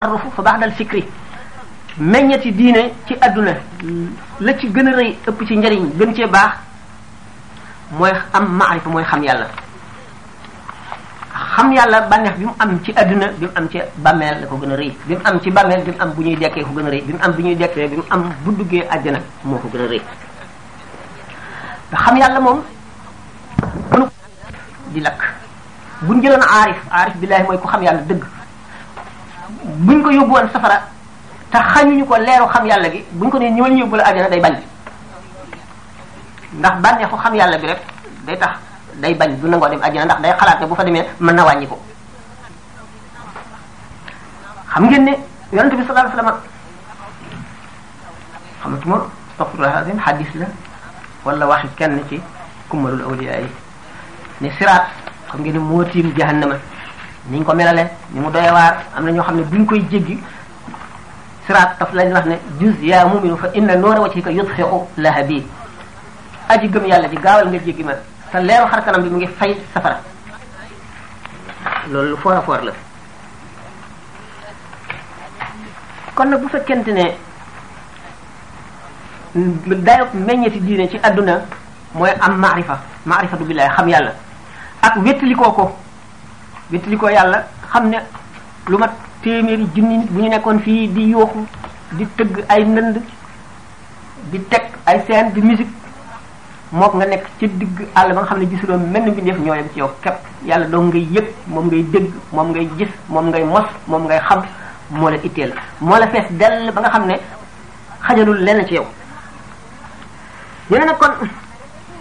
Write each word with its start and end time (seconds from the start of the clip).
tasarrufu 0.00 0.32
fa 0.32 0.40
ba'da 0.42 0.64
al 0.64 0.72
fikri 0.72 1.04
meññeti 2.00 2.50
diine 2.56 2.88
ci 3.04 3.12
àdduna 3.20 3.52
la 4.40 4.52
ci 4.56 4.66
gën 4.72 4.88
a 4.88 4.92
rëy 4.96 5.10
ëpp 5.28 5.38
ci 5.46 5.56
njariñ 5.60 5.92
gën 5.92 6.14
cee 6.16 6.24
baax 6.26 6.56
mooy 7.98 8.16
am 8.32 8.46
maarifa 8.48 8.88
mooy 8.88 9.04
xam 9.04 9.22
yàlla 9.22 9.46
xam 11.52 11.72
yàlla 11.76 12.00
bànneex 12.08 12.32
bi 12.38 12.44
mu 12.46 12.52
am 12.58 12.80
ci 12.82 12.96
àdduna 12.96 13.26
bi 13.36 13.44
mu 13.44 13.52
am 13.54 13.68
ci 13.68 13.78
bàmmeel 14.02 14.40
la 14.40 14.46
ko 14.46 14.56
gën 14.56 14.72
a 14.72 14.76
rëy 14.80 14.90
bi 15.04 15.12
mu 15.14 15.20
am 15.24 15.38
ci 15.40 15.50
bàmmeel 15.50 15.82
bi 15.84 15.92
mu 15.92 16.14
bu 16.14 16.22
ñuy 16.22 16.36
dekkee 16.40 16.64
ko 16.64 16.70
gën 16.72 16.86
a 16.86 16.88
rëy 16.90 17.00
bi 17.04 17.12
mu 17.12 17.18
am 17.20 17.32
bu 17.34 17.42
ñuy 17.42 17.56
dekkee 17.56 17.88
bi 17.88 17.96
mu 17.96 18.04
am 18.10 18.22
bu 18.44 18.50
duggee 18.56 18.88
àjjana 18.88 19.18
moo 19.44 19.58
ko 19.58 19.68
gën 19.68 19.84
a 19.84 19.84
rëy 19.88 20.02
xam 22.04 22.16
yàlla 22.16 22.40
moom 22.40 22.60
di 24.96 25.00
lakk 25.00 25.20
buñ 26.08 26.22
jëloon 26.22 26.40
aarif 26.42 26.80
aarif 26.90 27.14
billaahi 27.20 27.42
mooy 27.44 27.58
ku 27.60 27.68
xam 27.68 27.82
yàlla 27.84 28.00
dëgg 28.08 28.39
buñ 29.80 30.02
ko 30.04 30.08
yóbbuwoon 30.12 30.48
safara 30.52 30.76
te 31.50 31.56
xañuñu 31.58 32.04
ko 32.04 32.14
leeru 32.20 32.46
xam 32.52 32.66
yàlla 32.68 32.88
gi 32.92 33.00
buñ 33.16 33.28
ko 33.32 33.36
nee 33.38 33.50
ñëwal 33.50 33.72
ñu 33.72 33.78
yóbbu 33.82 33.96
la 33.96 34.04
àjjana 34.04 34.28
day 34.28 34.40
bañ 34.40 34.54
ndax 36.60 36.74
bànneexu 36.82 37.16
xam 37.16 37.34
yàlla 37.34 37.58
bi 37.58 37.66
rek 37.66 37.80
day 38.28 38.36
tax 38.38 38.56
day 39.00 39.14
bañ 39.14 39.36
du 39.40 39.48
nangoo 39.48 39.68
dem 39.68 39.80
àjjana 39.80 40.04
ndax 40.04 40.20
day 40.20 40.32
xalaat 40.38 40.60
ne 40.60 40.66
bu 40.66 40.74
fa 40.74 40.84
demee 40.84 41.06
mën 41.20 41.32
na 41.34 41.44
wàññi 41.44 41.66
ko 41.66 41.78
xam 44.74 44.84
ngeen 44.84 45.04
ne 45.04 45.12
yonent 45.52 45.74
bi 45.76 45.86
sallallahu 45.86 46.20
la 50.34 50.46
wala 51.24 51.46
waxi 51.46 51.68
kenn 51.76 52.00
ci 52.08 52.20
kummalul 52.68 53.02
awliya 53.02 53.40
yi 54.40 54.50
xam 54.50 54.84
ngeen 55.40 55.58
moo 55.58 55.84
tiim 55.84 56.12
jahannama 56.16 56.56
niñ 57.28 57.44
ko 57.44 57.52
melale 57.54 57.84
ni 58.14 58.20
mu 58.20 58.30
doye 58.30 58.50
waar 58.52 58.78
am 58.96 59.04
na 59.04 59.12
ñoo 59.12 59.22
xam 59.24 59.36
ne 59.36 59.42
buñ 59.42 59.66
koy 59.66 59.84
jéggi 59.90 60.18
siraat 61.46 61.76
taf 61.78 61.92
lañ 61.92 62.12
wax 62.12 62.24
ne 62.26 62.36
juz 62.58 62.76
ya 62.80 63.04
muminu 63.06 63.36
fa 63.36 63.48
inna 63.54 63.76
noora 63.76 64.00
wajhika 64.00 64.30
yudhi'u 64.30 64.88
lahabi 64.96 65.44
aji 66.48 66.68
gëm 66.68 66.86
yàlla 66.86 67.08
ji 67.08 67.16
gaawal 67.16 67.48
nga 67.48 67.58
jéggi 67.58 67.82
ma 67.84 67.92
sa 68.32 68.40
leeru 68.40 68.66
xar 68.72 68.84
kanam 68.84 69.02
bi 69.02 69.10
mu 69.10 69.16
ngi 69.16 69.26
fay 69.38 69.54
safara 69.74 70.00
loolu 71.90 72.10
lu 72.10 72.16
foor 72.16 72.36
a 72.36 72.40
foor 72.40 72.62
la 72.64 72.72
kon 76.14 76.24
nag 76.28 76.40
bu 76.40 76.48
fekkente 76.48 76.88
ne 76.92 77.04
dayop 79.84 80.14
meññeeti 80.14 80.60
diine 80.60 80.88
ci 80.88 80.96
àdduna 81.02 81.38
mooy 81.94 82.10
am 82.20 82.36
maarifa 82.38 82.80
maarifatu 83.04 83.44
billahi 83.44 83.68
xam 83.76 83.88
yàlla 83.88 84.12
ak 84.82 84.96
wéttalikoo 85.04 85.52
ko 85.52 85.76
wéttali 86.72 86.98
yàlla 87.14 87.42
xam 87.72 87.90
ne 87.90 87.96
lu 88.68 88.78
mat 88.78 88.90
téeméeri 89.22 89.66
junni 89.74 90.04
bu 90.10 90.20
ñu 90.22 90.28
nekkoon 90.28 90.58
fii 90.64 90.88
di 90.88 91.10
yooxu 91.10 91.44
di 91.98 92.06
tëgg 92.16 92.44
ay 92.48 92.64
ndënd 92.64 92.96
di 94.30 94.38
teg 94.50 94.62
ay 94.86 95.00
scène 95.08 95.32
di 95.34 95.40
musique 95.42 95.72
mook 96.72 96.94
nga 96.94 97.06
nekk 97.06 97.24
ci 97.38 97.48
digg 97.48 97.86
àll 97.94 98.08
ba 98.14 98.20
nga 98.20 98.26
xam 98.26 98.38
ne 98.38 98.46
gisuloo 98.50 98.78
mel 98.78 99.02
ni 99.02 99.10
mbindeef 99.10 99.38
ñoo 99.38 99.54
yem 99.54 99.68
ci 99.74 99.80
yow 99.80 99.90
képp 100.02 100.16
yàlla 100.46 100.66
doo 100.66 100.82
ngay 100.82 101.08
yëg 101.12 101.24
moom 101.48 101.66
ngay 101.66 101.82
dégg 101.82 102.12
moom 102.32 102.48
ngay 102.50 102.68
gis 102.78 102.88
moom 103.08 103.26
ngay 103.28 103.44
mos 103.44 103.66
moom 103.88 104.02
ngay 104.06 104.20
xam 104.28 104.42
moo 104.90 105.10
la 105.10 105.16
itteel 105.22 105.52
moo 105.80 105.98
la 105.98 106.08
fees 106.08 106.26
dell 106.30 106.72
ba 106.72 106.80
nga 106.82 106.90
xam 106.90 107.06
ne 107.06 107.14
xajalul 108.06 108.38
lenn 108.44 108.64
ci 108.66 108.74
yow 108.74 108.86
yeneen 110.70 110.88
nag 110.88 110.98
kon 110.98 111.26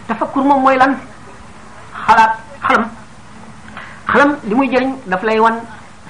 tafakkur 0.07 0.43
moom 0.43 0.61
mooy 0.61 0.77
lan 0.77 0.95
xalaat 2.07 2.48
xalam 4.11 4.35
li 4.47 4.55
muy 4.55 4.67
jëriñ 4.69 4.95
daf 5.05 5.23
lay 5.23 5.39
wan 5.39 5.55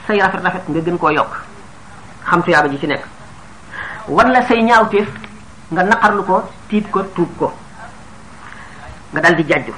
say 0.07 0.19
rafet 0.19 0.39
rafet 0.41 0.63
nga 0.67 0.81
gën 0.81 0.97
koo 0.97 1.09
yokk 1.09 1.33
xam 2.25 2.41
tuyaaba 2.41 2.67
ji 2.69 2.77
ci 2.79 2.87
nekk 2.87 3.03
wan 4.07 4.31
la 4.31 4.41
say 4.47 4.61
ñaawteef 4.63 5.07
nga 5.71 5.83
naqarlu 5.83 6.23
ko 6.23 6.43
tiit 6.69 6.89
ko 6.91 7.01
tuub 7.13 7.27
ko 7.37 7.51
nga 9.13 9.21
dal 9.21 9.35
di 9.35 9.43
jajju 9.43 9.73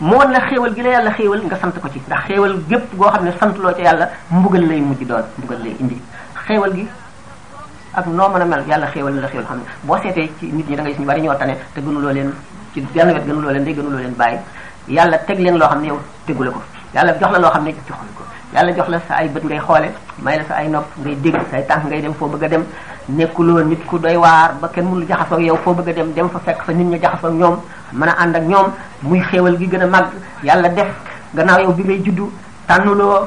mu 0.00 0.16
wan 0.16 0.32
la 0.32 0.40
xéewal 0.48 0.74
gi 0.74 0.82
la 0.82 0.90
yàlla 0.90 1.10
xéewal 1.14 1.40
nga 1.46 1.56
sant 1.56 1.72
ko 1.80 1.88
ci 1.88 1.98
ndax 2.06 2.26
xéewal 2.28 2.60
gépp 2.68 2.94
goo 2.98 3.08
xam 3.10 3.24
ne 3.24 3.32
santu 3.38 3.62
loo 3.62 3.72
ci 3.74 3.82
yàlla 3.82 4.08
mbugal 4.30 4.66
lay 4.68 4.80
mujj 4.80 5.04
doon 5.08 5.24
mbugal 5.38 5.62
lay 5.62 5.76
indi 5.80 6.00
xéewal 6.46 6.74
gi 6.74 6.86
ak 7.94 8.06
noo 8.06 8.28
mën 8.28 8.42
a 8.42 8.44
mel 8.44 8.68
yàlla 8.68 8.86
xéewal 8.92 9.14
la 9.20 9.28
xéewal 9.28 9.46
xam 9.46 9.56
ne 9.58 9.64
boo 9.82 9.96
seetee 10.02 10.30
ci 10.38 10.46
nit 10.52 10.68
ñi 10.68 10.76
da 10.76 10.82
nga 10.82 10.90
ñu 10.90 11.06
bari 11.06 11.22
ñoo 11.22 11.34
tane 11.34 11.54
te 11.74 11.80
gënuloo 11.80 12.12
leen 12.12 12.32
ci 12.74 12.80
benn 12.92 13.12
wet 13.14 13.24
gënuloo 13.26 13.50
leen 13.52 13.64
day 13.64 13.74
gënuloo 13.74 13.98
leen 14.00 14.14
bàyyi 14.16 14.38
yàlla 14.88 15.16
teg 15.18 15.38
leen 15.38 15.56
loo 15.58 15.68
xam 15.68 15.80
ne 15.80 15.88
yow 15.88 16.00
tegule 16.26 16.50
ko 16.50 16.60
yàlla 16.94 17.12
jox 17.20 17.30
la 17.32 17.38
loo 17.38 17.50
xam 17.52 17.64
ne 17.64 17.72
joxuñ 17.72 18.08
ko 18.14 18.22
yàlla 18.54 18.72
jox 18.76 18.88
la 18.88 18.98
sa 19.08 19.14
ay 19.16 19.28
bët 19.28 19.44
ngay 19.44 19.58
xoole 19.58 19.88
may 20.22 20.38
la 20.38 20.44
sa 20.48 20.54
ay 20.54 20.68
nopp 20.68 20.84
ngay 21.02 21.14
dégg 21.22 21.36
sa 21.50 21.56
ay 21.56 21.64
tànk 21.68 21.84
ngay 21.86 22.00
dem 22.02 22.12
foo 22.14 22.28
bëgg 22.28 22.44
a 22.44 22.48
dem 22.48 22.64
nekkuloo 23.08 23.62
nit 23.64 23.84
ku 23.86 23.98
doy 23.98 24.16
waar 24.16 24.54
ba 24.60 24.68
kenn 24.68 24.84
mënul 24.84 25.06
jaxasoo 25.08 25.40
yow 25.40 25.56
foo 25.64 25.72
bëgg 25.74 25.88
a 25.88 25.92
dem 25.92 26.12
dem 26.14 26.28
fa 26.30 26.38
fekk 26.44 26.62
fa 26.64 26.72
nit 26.72 26.84
ña 26.86 26.98
jaxasoo 27.02 27.30
ñoom 27.32 27.56
mën 27.92 28.08
ànd 28.08 28.36
ak 28.36 28.42
ñoom 28.42 28.66
muy 29.02 29.20
xéewal 29.30 29.56
gi 29.58 29.66
gën 29.66 29.80
a 29.82 29.86
màgg 29.86 30.06
yàlla 30.44 30.68
def 30.68 30.88
gannaaw 31.34 31.60
yow 31.60 31.72
bi 31.72 31.82
ngay 31.84 32.02
juddu 32.04 32.30
tànnuloo 32.66 33.18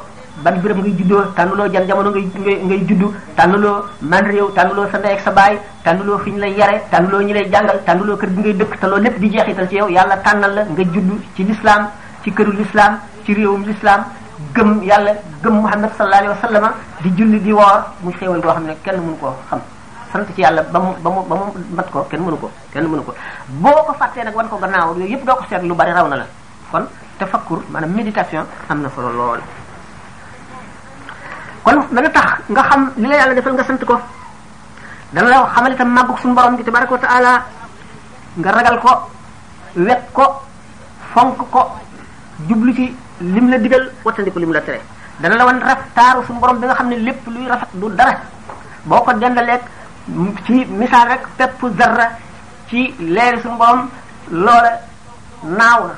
ban 0.43 0.55
béréb 0.61 0.77
ngay 0.77 0.95
juddoo 0.97 1.21
tànnuloo 1.35 1.67
jan 1.69 1.85
jamono 1.87 2.11
ngay 2.11 2.27
ngay 2.39 2.59
ngay 2.63 2.85
juddu 2.87 3.11
tànnuloo 3.35 3.83
man 4.01 4.25
réew 4.31 4.49
tànnuloo 4.55 4.85
sa 4.91 4.97
ndey 4.99 5.13
ak 5.13 5.19
sa 5.25 5.31
baay 5.31 5.57
tànnuloo 5.83 6.17
fi 6.19 6.31
ñu 6.31 6.37
lay 6.39 6.53
yare 6.53 6.79
tànnuloo 6.91 7.21
ñi 7.21 7.33
lay 7.33 7.49
jàngal 7.51 7.81
tànnuloo 7.85 8.15
kër 8.17 8.29
gi 8.29 8.39
ngay 8.39 8.53
dëkk 8.55 8.79
te 8.79 8.87
loolu 8.87 9.03
lépp 9.03 9.19
di 9.19 9.29
jeexital 9.31 9.67
ci 9.67 9.75
yow 9.75 9.89
yàlla 9.89 10.17
tànnal 10.17 10.53
la 10.53 10.63
nga 10.63 10.83
juddu 10.93 11.19
ci 11.35 11.43
lislaam 11.43 11.89
ci 12.23 12.31
këru 12.31 12.51
lislaam 12.51 12.93
ci 13.27 13.33
réewum 13.35 13.61
l'islam 13.67 14.05
gëm 14.55 14.69
yàlla 14.87 15.11
gëm 15.43 15.55
muhammad 15.63 15.91
sallallahu 15.97 16.37
alayhi 16.43 16.63
wa 16.63 16.71
di 17.03 17.09
julli 17.11 17.39
di 17.43 17.51
woor 17.51 17.83
muy 18.01 18.13
xéewal 18.17 18.39
goo 18.39 18.51
xam 18.55 18.63
ne 18.67 18.73
kenn 18.83 19.01
mënu 19.03 19.17
koo 19.19 19.33
xam 19.49 19.59
sant 20.11 20.27
ci 20.35 20.41
yàlla 20.41 20.63
ba 20.71 20.79
mu 20.79 21.35
mat 21.75 21.91
ko 21.91 22.07
kenn 22.09 22.21
mënu 22.23 22.37
ko 22.37 22.49
kenn 22.71 22.87
boo 23.59 23.83
ko 23.85 23.93
fàttee 23.99 24.23
nag 24.23 24.33
wan 24.35 24.47
ko 24.47 24.55
gannaaw 24.57 24.93
yooyu 24.95 25.11
yëpp 25.11 25.25
doo 25.27 25.35
ko 25.35 25.43
seet 25.49 25.61
lu 25.63 25.75
bari 25.75 25.91
raw 25.91 26.07
na 26.07 26.15
la 26.15 26.25
kon 26.71 26.85
tafakkur 27.19 27.63
maanaam 27.69 27.97
am 28.69 28.81
na 28.81 28.89
solo 28.95 29.09
lool 29.11 29.41
kon 31.63 31.77
dana 31.91 32.09
tax 32.09 32.31
nga 32.47 32.63
xam 32.63 32.91
li 32.95 33.07
la 33.07 33.15
yàlla 33.15 33.33
defal 33.35 33.53
nga 33.55 33.63
sant 33.65 33.83
ko 33.85 33.99
dana 35.11 35.27
la 35.29 35.49
xamal 35.53 35.73
itam 35.73 35.89
màggug 35.91 36.17
nga 38.37 38.51
ragal 38.51 38.79
ko 38.79 38.91
wekk 39.75 40.01
ko 40.13 40.25
fonk 41.13 41.37
ko 41.51 41.61
jublu 42.47 42.71
ci 42.73 42.95
lim 43.21 43.49
la 43.49 43.57
digal 43.57 43.89
wattandiku 44.05 44.37
lim 44.39 44.53
la 44.53 44.61
tere 44.61 44.79
dana 45.19 45.35
la 45.35 45.45
wan 45.45 45.59
raf 45.61 45.79
taaru 45.95 46.23
suñu 46.27 46.39
borom 46.39 46.57
bi 46.59 46.65
nga 46.67 46.75
xam 46.75 46.89
ne 46.89 46.95
lépp 46.97 47.25
luy 47.27 47.47
rafet 47.47 47.69
du 47.73 47.89
dara 47.95 48.13
boo 48.85 49.01
ko 49.01 49.11
dendaleeg 49.13 49.61
ci 50.45 50.65
misaal 50.69 51.07
rek 51.09 51.21
pepp 51.37 51.59
zarra 51.79 52.11
ci 52.69 52.93
leeri 52.99 53.41
suñu 53.41 53.57
borom 53.57 53.89
loola 54.31 54.71
naaw 55.43 55.81
na 55.89 55.95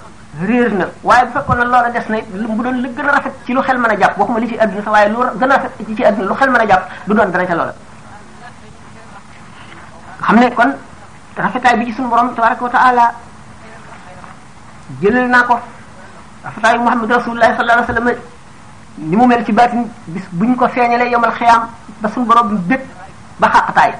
réer 0.48 0.72
na 0.72 0.86
waaye 1.04 1.26
bu 1.26 1.32
fekkoon 1.34 1.58
ne 1.60 1.64
loola 1.66 1.90
des 1.90 2.08
na 2.10 2.22
bu 2.56 2.64
doon 2.64 2.72
lu 2.82 2.90
gën 2.96 3.06
a 3.08 3.12
rafet 3.12 3.34
ci 3.46 3.54
lu 3.54 3.62
xel 3.62 3.78
ma 3.78 3.88
a 3.90 3.96
jàpp 4.00 4.18
waxuma 4.18 4.40
li 4.40 4.48
ci 4.48 4.56
àdduna 4.58 5.34
gën 5.40 5.52
a 5.52 5.56
rafet 5.56 6.20
lu 6.20 6.36
xel 6.36 6.50
mën 6.52 6.62
a 6.62 6.66
jàpp 6.68 6.90
du 7.08 7.14
doon 7.14 7.30
dara 7.32 7.46
ca 7.46 7.56
loola 7.56 7.74
xam 10.26 10.40
ne 10.40 10.52
kon 10.56 10.72
rafetaay 11.36 11.78
bi 11.80 11.86
ci 11.88 11.94
suñu 11.96 12.08
borom 12.08 12.34
tabaraka 12.36 12.64
wa 12.64 12.70
taala 12.70 13.12
jëlal 15.02 15.28
naa 15.30 15.44
ko 15.44 15.60
fataayu 16.44 16.80
muhammad 16.84 17.10
rasulullah 17.12 17.52
sallallahu 17.52 17.80
alayhi 17.84 17.92
wasallam 17.92 18.10
ni 19.00 19.16
mu 19.16 19.26
mel 19.28 19.44
ci 19.44 19.52
batin 19.56 19.84
bis 20.12 20.24
buñ 20.32 20.56
ko 20.56 20.68
feñale 20.72 21.08
yomal 21.12 21.32
xiyam 21.36 21.68
ba 22.00 22.08
sun 22.12 22.24
borom 22.28 22.56
bëpp 22.68 22.84
ba 23.40 23.48
xaqataay 23.52 23.92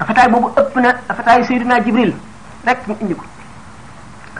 rafetaay 0.00 0.28
bobu 0.32 0.48
ëpp 0.56 0.74
na 0.80 0.90
rafetaayu 1.08 1.42
sayyidina 1.44 1.80
jibril 1.84 2.12
rek 2.64 2.78
ñu 2.88 2.96
indi 3.00 3.14
ko 3.14 3.24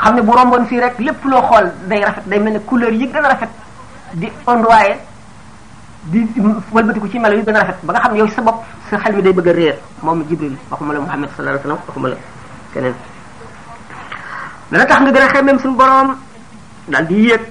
xamne 0.01 0.21
bu 0.23 0.33
rombon 0.33 0.65
fi 0.67 0.81
rek 0.81 0.97
lépp 0.99 1.21
lo 1.29 1.37
xol 1.45 1.67
day 1.89 2.01
rafet 2.05 2.25
day 2.29 2.39
melni 2.41 2.61
couleur 2.65 2.93
yi 2.93 3.07
gëna 3.07 3.29
rafet 3.29 3.49
di 4.15 4.29
ondoyé 4.47 4.97
di 6.05 6.25
walbati 6.73 7.01
ko 7.01 7.09
ci 7.09 7.19
melo 7.21 7.37
yu 7.37 7.45
gëna 7.45 7.61
rafet 7.65 7.77
ba 7.85 7.93
nga 7.93 8.01
xamne 8.09 8.17
yow 8.19 8.29
sa 8.33 8.41
bop 8.43 8.65
sa 8.91 8.97
xel 8.99 9.17
mi 9.17 9.23
day 9.23 9.33
bëgg 9.33 9.49
réer 9.53 9.77
mom 10.03 10.25
jibril 10.29 10.57
waxuma 10.71 10.93
la 10.93 11.01
muhammad 11.01 11.29
sallallahu 11.37 11.61
alayhi 11.61 11.65
wasallam 11.69 11.87
waxuma 11.89 12.09
la 12.09 12.17
keneen 12.75 12.95
dana 14.73 14.85
tax 14.87 14.99
nga 15.05 15.11
gëna 15.13 15.25
a 15.27 15.33
xemmeem 15.33 15.59
suñu 15.59 15.77
borom 15.77 16.09
dal 16.89 17.05
di 17.07 17.29
yëg 17.29 17.45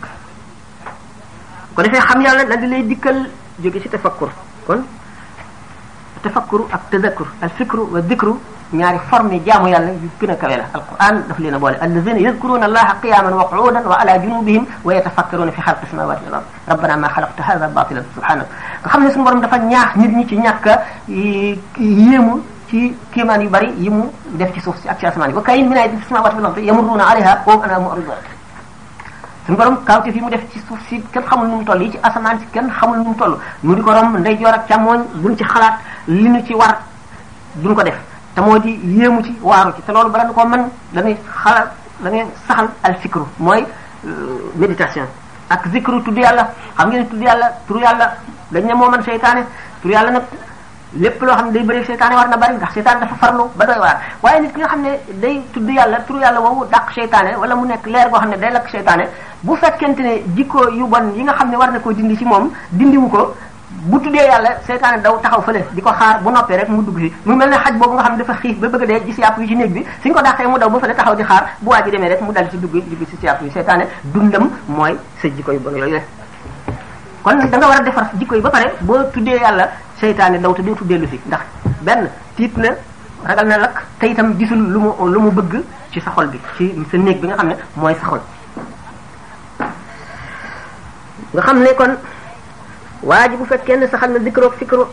ko 1.73 1.81
defé 1.81 1.97
xam 2.01 2.21
yàlla 2.21 2.43
dal 2.45 2.57
di 2.61 2.67
lay 2.67 2.83
dikkal 2.85 3.17
jóge 3.61 3.81
ci 3.81 3.89
tafakkur 3.89 4.29
kon 4.65 4.81
tafakkur 6.21 6.65
ak 6.71 6.81
tadhakkur 6.89 7.27
al 7.41 7.49
fikr 7.57 7.77
wa 7.93 7.99
dhikr 8.01 8.29
ñaari 8.73 8.97
forme 9.09 9.37
jaamu 9.45 9.67
yàlla 9.69 9.91
yu 10.01 10.09
gën 10.19 10.33
kawe 10.37 10.55
la 10.57 10.65
al 10.73 10.81
qur'an 10.89 11.15
daf 11.29 11.37
leena 11.39 11.59
bolé 11.59 11.77
boole 11.77 11.85
allazina 11.85 12.19
yadkuruna 12.27 12.65
allaha 12.65 12.95
qiyaman 13.01 13.33
wa 13.37 13.45
qu'udan 13.51 13.85
wa 13.85 13.95
ala 14.01 14.13
junubihim 14.23 14.65
wa 14.83 14.91
yatafakkaruna 14.95 15.51
fi 15.51 15.61
xalqi 15.61 15.85
samawati 15.91 16.25
wal 16.25 16.35
ard 16.41 16.45
rabbana 16.67 16.97
ma 16.97 17.07
khalaqta 17.13 17.41
hadha 17.43 17.67
batilan 17.67 18.01
subhanak 18.15 18.47
nga 18.81 19.09
suñu 19.13 19.23
borom 19.23 19.41
dafa 19.45 19.57
ñaax 19.59 19.89
nit 20.01 20.11
ñi 20.17 20.25
ci 20.27 20.35
ñaaka 20.41 20.73
yému 21.07 22.41
ci 22.69 22.95
kéemaan 23.11 23.41
yu 23.41 23.49
bari 23.49 23.71
yi 23.79 23.89
mu 23.89 24.03
def 24.37 24.53
ci 24.53 24.59
suuf 24.61 24.75
si 24.81 24.87
ak 24.89 24.99
ci 24.99 25.05
asamaan 25.05 25.29
yi 25.29 25.35
wa 25.35 25.41
kayin 25.41 25.67
min 25.69 25.77
ayatin 25.77 25.99
fi 25.99 26.05
samawati 26.09 26.35
wal 26.35 26.45
ardi 26.45 26.61
yamurruna 26.63 27.03
alayha 27.09 27.43
wa 27.45 27.53
hum 27.53 27.63
anha 27.63 27.79
mu'ridun 27.79 28.15
suñu 29.45 29.57
borom 29.57 29.77
kaawte 29.83 30.11
fi 30.11 30.19
mu 30.21 30.29
def 30.29 30.41
ci 30.51 30.59
suuf 30.67 30.79
si 30.89 31.01
kenn 31.11 31.23
xamul 31.23 31.47
nu 31.47 31.55
mu 31.57 31.63
toll 31.63 31.81
yi 31.81 31.91
ci 31.91 31.97
asamaan 32.03 32.39
ci 32.39 32.45
kenn 32.53 32.69
xamul 32.69 32.97
nu 32.97 33.03
mu 33.03 33.15
toll 33.15 33.39
mu 33.63 33.75
di 33.75 33.81
ko 33.81 33.91
rom 33.91 34.17
ndeyjoor 34.17 34.53
ak 34.53 34.67
càmmooñ 34.67 35.01
duñ 35.21 35.35
ci 35.37 35.43
xalaat 35.43 35.73
li 36.07 36.29
ñu 36.29 36.43
ci 36.45 36.53
war 36.53 36.77
duñ 37.55 37.75
ko 37.75 37.83
def 37.83 37.97
te 38.35 38.41
moo 38.41 38.57
di 38.57 38.79
yéemu 38.97 39.23
ci 39.23 39.35
waaru 39.41 39.73
ci 39.75 39.81
te 39.81 39.91
loolu 39.91 40.09
bala 40.09 40.25
ñu 40.25 40.33
ko 40.33 40.45
mën 40.47 40.63
dañuy 40.93 41.17
xalaat 41.43 41.71
dañuy 42.01 42.25
saxal 42.47 42.69
al 42.83 42.95
fikru 42.97 43.23
mooy 43.39 43.65
euh, 44.05 44.51
méditation 44.55 45.05
ak 45.49 45.63
zikru 45.71 46.01
tudd 46.03 46.17
yàlla 46.17 46.49
xam 46.77 46.89
ngeen 46.89 47.07
tudd 47.09 47.21
yàlla 47.21 47.51
tur 47.67 47.79
yàlla 47.81 48.15
dañ 48.51 48.65
ne 48.65 48.73
moo 48.73 48.89
mën 48.89 49.01
yàlla 49.83 50.11
nag 50.11 50.23
lépp 50.97 51.21
loo 51.21 51.33
xam 51.35 51.45
ne 51.47 51.53
day 51.53 51.63
bëri 51.63 51.85
seytaane 51.85 52.13
war 52.15 52.27
na 52.27 52.37
bëri 52.37 52.55
ndax 52.55 52.73
seytaane 52.73 52.99
dafa 52.99 53.15
farlu 53.15 53.43
ba 53.57 53.65
doy 53.65 53.77
waar 53.79 53.97
waaye 54.21 54.41
nit 54.41 54.53
ki 54.53 54.59
nga 54.61 54.67
xam 54.69 54.81
ne 54.81 54.89
day 55.21 55.41
tudd 55.53 55.69
yàlla 55.69 55.99
turu 56.07 56.19
yàlla 56.19 56.39
woowu 56.39 56.65
dàq 56.71 56.91
seytaane 56.93 57.35
wala 57.37 57.55
mu 57.55 57.65
nekk 57.67 57.85
leer 57.87 58.09
goo 58.09 58.19
xam 58.19 58.29
ne 58.29 58.37
day 58.37 58.51
lakk 58.51 58.69
seytaane 58.69 59.03
bu 59.41 59.55
fekkente 59.55 59.99
ne 60.01 60.21
jikko 60.35 60.67
yu 60.69 60.85
bon 60.87 61.11
yi 61.15 61.23
nga 61.23 61.33
xam 61.33 61.49
ne 61.49 61.57
war 61.57 61.71
na 61.71 61.79
koo 61.79 61.91
dindi 61.93 62.15
ci 62.17 62.25
moom 62.25 62.49
dindiwu 62.71 63.09
ko 63.09 63.33
bu 63.85 63.99
tuddee 63.99 64.25
yàlla 64.27 64.49
seytaane 64.67 65.01
daw 65.01 65.17
taxaw 65.19 65.41
fële 65.41 65.63
di 65.71 65.81
ko 65.81 65.89
xaar 65.89 66.21
bu 66.21 66.29
noppee 66.31 66.57
rek 66.57 66.69
mu 66.69 66.81
dugg 66.83 66.99
fi 66.99 67.11
mu 67.25 67.35
mel 67.35 67.49
ne 67.49 67.55
xaj 67.57 67.75
boobu 67.77 67.95
nga 67.95 68.03
xam 68.03 68.13
ne 68.13 68.17
dafa 68.19 68.33
xiif 68.41 68.57
ba 68.59 68.67
bëgg 68.69 68.85
dee 68.87 69.01
gis 69.05 69.17
yàpp 69.17 69.37
yi 69.39 69.47
ci 69.47 69.55
néeg 69.55 69.73
bi 69.73 69.85
suñ 70.03 70.13
ko 70.13 70.21
dàqee 70.21 70.47
mu 70.47 70.57
daw 70.59 70.69
ba 70.69 70.79
fële 70.79 70.95
taxaw 70.95 71.15
di 71.15 71.23
xaar 71.23 71.41
nga 77.25 77.67
war 77.67 77.77
a 77.77 77.81
defar 77.83 78.05
ba 78.41 78.49
pare 78.49 78.71
boo 78.81 78.97
tuddee 79.13 79.39
yàlla 79.41 79.67
seytaane 80.03 80.37
daw 80.43 80.51
te 80.57 80.61
dootu 80.67 80.83
dellu 80.91 81.07
si 81.11 81.17
ndax 81.27 81.41
benn 81.87 82.01
tiit 82.35 82.53
na 82.63 82.69
ragal 83.27 83.47
na 83.49 83.57
lakk 83.63 83.77
te 84.01 84.05
itam 84.11 84.27
gisul 84.41 84.59
lu 84.73 84.79
mu 84.85 84.89
lu 85.13 85.19
mu 85.27 85.31
bëgg 85.39 85.53
ci 85.93 85.99
sa 86.03 86.09
bi 86.31 86.37
ci 86.57 86.65
sa 86.91 86.97
néeg 86.97 87.17
bi 87.23 87.27
nga 87.31 87.35
xam 87.39 87.47
ne 87.51 87.55
mooy 87.79 87.95
sa 88.01 88.05
nga 91.33 91.41
xam 91.47 91.57
ne 91.65 91.69
kon 91.79 91.91
waa 93.09 93.23
ji 93.31 93.35
bu 93.39 93.45
fekkee 93.51 93.77
ne 93.79 93.85
saxal 93.91 94.11
na 94.13 94.19
zikroog 94.27 94.53
fikro 94.59 94.83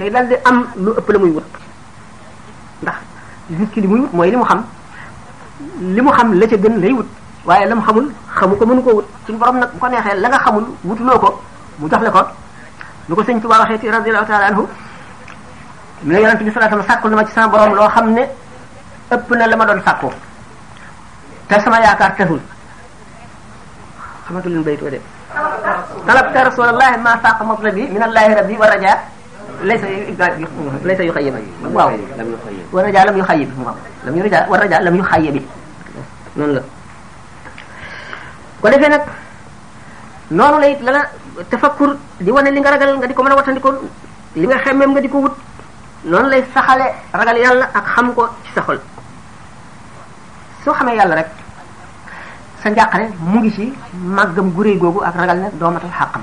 day 0.00 0.08
dal 0.14 0.26
de 0.32 0.36
am 0.48 0.58
lu 0.84 0.90
ëpp 0.98 1.08
la 1.12 1.18
muy 1.18 1.32
wut 1.36 1.48
ndax 2.82 2.98
nit 3.58 3.70
ki 3.72 3.80
li 3.82 3.86
muy 3.92 4.00
wut 4.02 4.12
mooy 4.16 4.30
li 4.32 4.36
mu 4.40 4.44
xam 4.50 4.60
li 5.94 6.00
mu 6.04 6.10
xam 6.16 6.28
la 6.40 6.44
ca 6.50 6.56
gën 6.62 6.74
lay 6.82 6.92
wut 6.98 7.06
waaye 7.48 7.66
la 7.70 7.74
mu 7.74 7.82
xamul 7.86 8.06
xamu 8.38 8.54
ko 8.58 8.64
mënu 8.66 8.82
ko 8.86 8.90
wut 8.96 9.08
suñu 9.26 9.38
borom 9.40 9.56
nag 9.60 9.68
bu 9.72 9.78
ko 9.78 9.88
neexee 9.88 10.16
la 10.22 10.28
nga 10.28 10.38
xamul 10.44 10.64
wutuloo 10.86 11.18
ko 11.24 11.28
mu 11.80 11.86
jox 11.90 12.02
la 12.06 12.10
ko 12.16 12.22
lu 13.10 13.16
ko 13.18 13.22
sëñ 13.26 13.42
Tuubaa 13.42 13.66
waxee 13.66 13.78
ci 13.82 13.90
radiyallahu 13.90 14.26
taala 14.30 14.46
anhu 14.54 14.62
mu 16.06 16.12
ne 16.14 16.22
yonente 16.22 16.46
bi 16.46 16.50
sallallahu 16.54 16.78
alayhi 16.78 16.78
wasallam 16.78 16.86
sàkkul 16.86 17.10
na 17.10 17.16
ma 17.18 17.24
ci 17.26 17.32
sama 17.34 17.48
borom 17.50 17.74
loo 17.74 17.88
xam 17.90 18.06
ne 18.14 18.22
ëpp 19.10 19.28
na 19.34 19.46
la 19.50 19.56
ma 19.56 19.64
doon 19.66 19.80
sàkku 19.82 20.08
te 21.50 21.54
sama 21.60 21.82
yaakaar 21.82 22.14
taxul 22.14 22.40
xamatu 24.26 24.48
leen 24.48 24.62
baytoo 24.62 24.90
de 24.94 24.98
talabta 26.06 26.44
rasulallahi 26.48 26.96
ma 27.02 27.18
faqa 27.18 27.42
matlabi 27.44 27.82
min 27.90 28.02
allahi 28.02 28.30
rabbi 28.34 28.54
wa 28.54 28.66
raja 28.70 28.92
laysa 29.64 29.86
laysa 30.86 31.02
yu 31.02 31.12
xayib 31.12 31.34
waaw 31.74 31.90
wa 32.70 32.82
raja 32.82 33.04
lam 33.06 33.16
yu 33.18 33.24
xayib 33.24 33.50
waaw 33.58 33.74
lam 34.06 34.14
yu 34.16 34.22
raja 34.22 34.46
wa 34.48 34.56
raja 34.56 34.76
lam 34.86 34.94
yu 34.94 35.02
xayib 35.02 35.42
noonu 36.36 36.52
la 36.54 36.62
ko 38.62 38.68
defee 38.70 38.88
nag 38.90 39.02
noonu 40.30 40.58
la 40.62 40.66
it 40.70 40.80
la 40.86 40.92
la 40.94 41.02
tafakkur 41.50 41.94
di 42.20 42.30
wane 42.30 42.50
li 42.50 42.58
nga 42.60 42.74
ragal 42.74 42.98
nga 42.98 43.06
di 43.06 43.14
ko 43.14 43.22
mën 43.22 43.32
a 43.32 43.60
ko 43.60 43.70
li 44.34 44.46
nga 44.46 44.58
xemmeem 44.58 44.90
nga 44.92 45.00
di 45.00 45.08
ko 45.08 45.18
wut 45.22 45.34
noonu 46.04 46.28
lay 46.28 46.42
saxale 46.54 46.86
ragal 47.14 47.36
yàlla 47.38 47.66
ak 47.74 47.84
xam 47.94 48.14
ko 48.14 48.28
ci 48.44 48.50
sa 48.54 48.62
soo 50.64 50.72
xamee 50.74 50.96
yàlla 50.96 51.14
rek 51.14 51.28
sa 52.62 52.68
njàqare 52.70 53.06
mu 53.20 53.38
ngi 53.40 53.50
ci 53.52 53.72
màggam 53.94 54.50
gu 54.50 54.62
réy 54.62 54.76
googu 54.78 55.00
ak 55.02 55.14
ragal 55.14 55.38
ne 55.38 55.48
doomatal 55.54 55.90
xàqam 55.90 56.22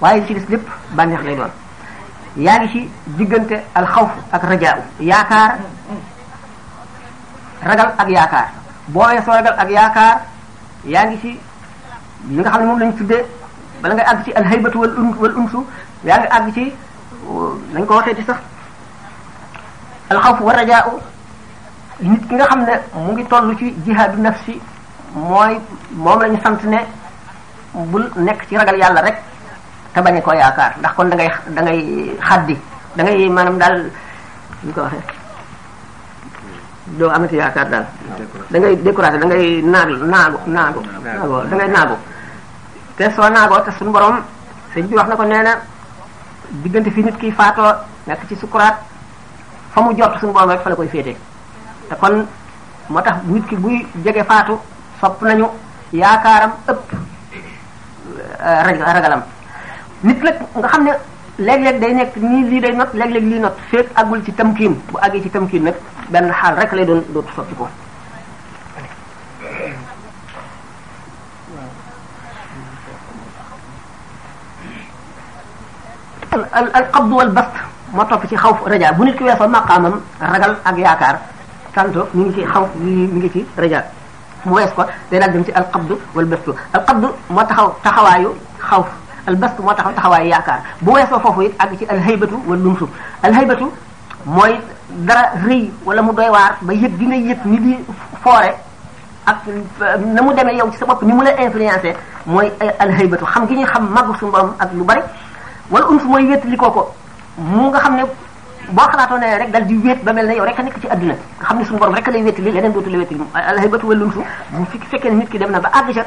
waaye 0.00 0.20
li 0.20 0.26
ci 0.26 0.34
des 0.34 0.48
lépp 0.56 0.66
bànneex 0.92 1.22
lay 1.24 1.36
doon 1.36 1.50
yaa 2.36 2.58
ngi 2.58 2.68
ci 2.68 2.90
diggante 3.06 3.56
alxawf 3.74 4.10
ak 4.32 4.42
rajaa 4.44 4.78
yaakaar 5.00 5.58
ragal 7.62 7.88
ak 7.98 8.08
yaakaar 8.08 8.48
boo 8.88 9.04
weesoo 9.06 9.34
ragal 9.36 9.54
ak 9.58 9.68
yaakaar 9.70 10.16
yaa 10.86 11.04
ngi 11.06 11.20
ci 11.20 11.30
li 12.28 12.34
nga 12.40 12.50
xam 12.50 12.60
ne 12.60 12.66
moom 12.66 12.78
lañu 12.80 12.96
tuddee 12.98 13.22
bala 13.82 13.94
ngay 13.98 14.06
àgg 14.06 14.20
ci 14.24 14.30
alhaybatu 14.40 14.78
wal 14.80 14.94
un 15.00 15.08
wal 15.20 15.34
unsu 15.36 15.60
yaa 16.06 16.18
ngi 16.22 16.28
àgg 16.36 16.46
ci 16.54 16.64
lañ 17.74 17.82
uh, 17.82 17.86
ko 17.88 17.94
waxee 17.96 18.14
di 18.14 18.22
sax 18.24 18.38
alxawfu 20.10 20.44
wa 20.44 20.52
rajaau 20.54 20.96
nit 22.00 22.22
ki 22.28 22.34
nga 22.34 22.44
xam 22.46 22.60
ne 22.64 22.74
mu 22.94 23.12
ngi 23.12 23.24
toll 23.24 23.54
ci 23.58 23.74
jihaadu 23.84 24.22
nafsi 24.22 24.60
mooy 25.14 25.58
moo 25.96 26.16
la 26.18 26.28
ñu 26.28 26.38
sant 26.42 26.60
ne 26.64 26.78
bul 27.74 28.06
nekk 28.16 28.46
ci 28.48 28.56
ragal 28.56 28.78
yàlla 28.78 29.00
rek 29.02 29.16
te 29.94 30.00
bañ 30.00 30.16
a 30.16 30.20
koo 30.20 30.34
yaakaar 30.34 30.72
ndax 30.78 30.92
kon 30.96 31.08
da 31.10 31.16
ngay 31.16 31.28
da 31.48 31.62
ngay 31.62 32.14
xaddi 32.28 32.56
da 32.96 33.02
ngay 33.04 33.28
maanaam 33.28 33.58
daal 33.58 33.76
ñu 34.64 34.72
ko 34.72 34.80
waxee 34.82 35.02
doo 36.98 37.10
amati 37.10 37.36
yaakaar 37.36 37.68
daal 37.70 37.86
da 38.52 38.58
ngay 38.58 38.76
découragé 38.76 39.18
da 39.18 39.26
ngay 39.26 39.62
naagu 39.62 40.04
naagu 40.12 40.38
naagu 40.46 40.80
naagu 41.50 41.96
da 41.98 42.11
te 42.96 43.10
soo 43.14 43.28
naagoo 43.30 43.60
te 43.64 43.70
suñu 43.78 43.90
borom 43.92 44.16
sëñ 44.74 44.84
bi 44.88 44.94
wax 44.96 45.08
na 45.08 45.16
ko 45.16 45.24
nee 45.24 45.42
na 45.42 45.54
diggante 46.62 46.90
fii 46.90 47.04
nit 47.04 47.16
ki 47.16 47.32
faatoo 47.32 47.72
nekk 48.06 48.26
ci 48.28 48.36
sukuraat 48.36 48.76
fa 49.72 49.80
mu 49.80 49.92
jot 49.96 50.12
suñu 50.20 50.32
borom 50.32 50.50
rek 50.50 50.60
fa 50.62 50.70
la 50.70 50.76
koy 50.76 50.88
féete 50.88 51.16
te 51.88 51.94
kon 51.96 52.26
moo 52.90 53.00
tax 53.00 53.16
nit 53.24 53.46
ki 53.48 53.56
buy 53.56 53.86
jege 54.04 54.22
faatu 54.24 54.56
sopp 55.00 55.22
nañu 55.22 55.48
yaakaaram 55.92 56.52
ëpp 56.68 56.82
eh, 58.40 58.82
ragalam 58.96 59.22
nit 60.04 60.22
la 60.22 60.30
nga 60.56 60.68
xam 60.68 60.84
ne 60.84 60.92
léeg-léeg 61.38 61.80
day 61.80 61.94
nekk 61.94 62.16
nii 62.16 62.44
lii 62.44 62.60
day 62.60 62.72
not 62.76 62.92
léeg 62.94 63.10
lii 63.14 63.38
not 63.40 63.56
féeg 63.70 63.88
agul 63.96 64.20
ci 64.24 64.32
tamkiin 64.32 64.74
bu 64.92 64.98
àggee 65.00 65.22
ci 65.22 65.30
tamkiin 65.30 65.64
nag 65.64 65.74
benn 66.10 66.30
xaal 66.32 66.56
rek 66.60 66.72
lay 66.72 66.84
doon 66.86 67.00
dootu 67.08 67.40
ko 67.58 67.68
القبض 76.80 77.12
والبسط 77.12 77.52
ما 77.94 78.04
توفي 78.04 78.28
شي 78.28 78.36
خوف 78.36 78.56
رجاء 78.68 78.92
بو 78.96 79.04
نيت 79.04 79.16
كي 79.20 79.24
ويسو 79.28 79.46
مقاما 79.52 80.00
رغال 80.22 80.56
اك 80.66 80.78
ياكار 80.78 81.14
سانتو 81.76 82.02
ميغي 82.16 82.32
شي 82.40 82.44
خوف 82.48 82.68
ميغي 83.14 83.30
شي 83.36 83.42
رجاء 83.60 83.92
مو 84.48 84.56
ويسكو 84.56 84.82
دي 85.12 85.16
نال 85.20 85.32
ديم 85.32 85.44
القبض 85.60 85.90
والبسط 86.16 86.48
القبض 86.78 87.04
ما 87.36 87.42
تخاو 87.44 87.68
تخاوايو 87.84 88.30
خوف 88.68 88.86
البسط 89.28 89.58
ما 89.60 89.72
تخاو 89.78 89.92
تخاواي 89.92 90.28
ياكار 90.34 90.58
بو 90.82 90.90
ويسو 90.96 91.16
فوفو 91.24 91.40
يت 91.46 91.52
اك 91.60 91.70
شي 91.78 91.84
الهيبه 91.92 92.32
والنمسو 92.48 92.86
الهيبه 93.24 93.62
موي 94.34 94.52
دارا 95.08 95.24
ري 95.46 95.62
ولا 95.86 96.02
مو 96.06 96.10
دوي 96.16 96.28
وار 96.34 96.52
با 96.64 96.72
ييت 96.72 96.92
دينا 97.00 97.16
ييت 97.16 97.42
ني 97.50 97.56
دي 97.64 97.74
فوري 98.24 98.52
ak 99.30 99.46
namu 100.16 100.30
deme 100.36 100.50
yow 100.58 100.66
ci 100.74 100.78
sa 100.80 100.84
bop 100.90 100.98
ni 101.06 101.12
mu 101.16 101.22
la 101.26 101.30
influencer 101.44 101.94
moy 102.32 102.46
alhaybatu 102.84 103.24
xam 103.32 103.42
gi 103.48 103.54
ñu 103.60 103.66
xam 103.72 103.84
magu 103.96 104.12
su 104.18 104.24
mbam 104.30 104.48
ak 104.62 104.70
lu 104.78 104.82
bari 104.88 105.02
wala 105.72 105.88
unuf 105.90 106.04
mooy 106.04 106.24
wéttalikoo 106.28 106.68
ko 106.76 106.82
mu 107.40 107.68
nga 107.72 107.80
xam 107.80 107.92
ne 107.96 108.04
boo 108.76 108.86
xalaatoo 108.92 109.16
ne 109.18 109.28
rek 109.40 109.50
dal 109.52 109.64
di 109.64 109.74
wéet 109.80 110.04
ba 110.04 110.12
mel 110.12 110.26
ne 110.28 110.36
yow 110.36 110.44
rek 110.44 110.58
a 110.58 110.62
nekk 110.62 110.76
ci 110.80 110.86
adduna 110.88 111.16
nga 111.16 111.44
xam 111.48 111.56
ne 111.58 111.64
suñu 111.64 111.78
borom 111.78 111.94
rek 111.94 112.06
la 112.12 112.20
wéttali 112.20 112.50
leneen 112.52 112.72
dootu 112.72 112.90
la 112.90 112.98
wéttali 112.98 113.20
alhaybatu 113.32 113.86
wala 113.88 114.04
unuf 114.04 114.16
bu 114.16 115.24
ki 115.30 115.38
dem 115.38 115.50
na 115.50 115.60
ba 115.60 115.70
àgg 115.72 115.94
ca 115.96 116.04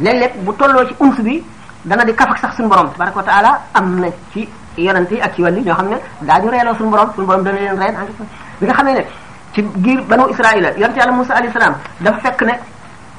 léeg 0.00 0.32
bu 0.44 0.52
tolloo 0.54 0.86
ci 0.86 0.94
unuf 1.00 1.18
bi 1.20 1.42
dana 1.82 2.04
di 2.04 2.14
kaf 2.14 2.30
ak 2.30 2.38
sax 2.38 2.54
suñu 2.56 2.68
borom 2.68 2.88
tabaraka 2.94 3.16
wa 3.18 3.22
taala 3.24 3.52
am 3.74 3.98
na 3.98 4.06
ci 4.32 4.48
yonent 4.76 5.10
yi 5.10 5.20
ak 5.20 5.34
ci 5.34 5.42
wàllu 5.42 5.60
ñoo 5.64 5.74
xam 5.74 5.88
ne 5.88 5.96
daañu 6.20 6.48
reeloo 6.50 6.74
suñu 6.76 6.90
borom 6.90 7.10
suñu 7.16 7.26
borom 7.26 7.42
dana 7.42 7.58
leen 7.58 7.76
reen 7.78 7.94
bi 8.60 8.66
nga 8.66 8.74
xamee 8.74 8.92
ne 8.94 9.04
ci 9.54 9.64
giir 9.82 10.00
banu 10.04 10.28
israila 10.30 10.70
yonent 10.78 10.96
yàlla 10.96 11.12
Musa 11.12 11.34
alayhi 11.34 11.52
salaam 11.52 11.74
dafa 11.98 12.20
fekk 12.20 12.42
ne 12.42 12.54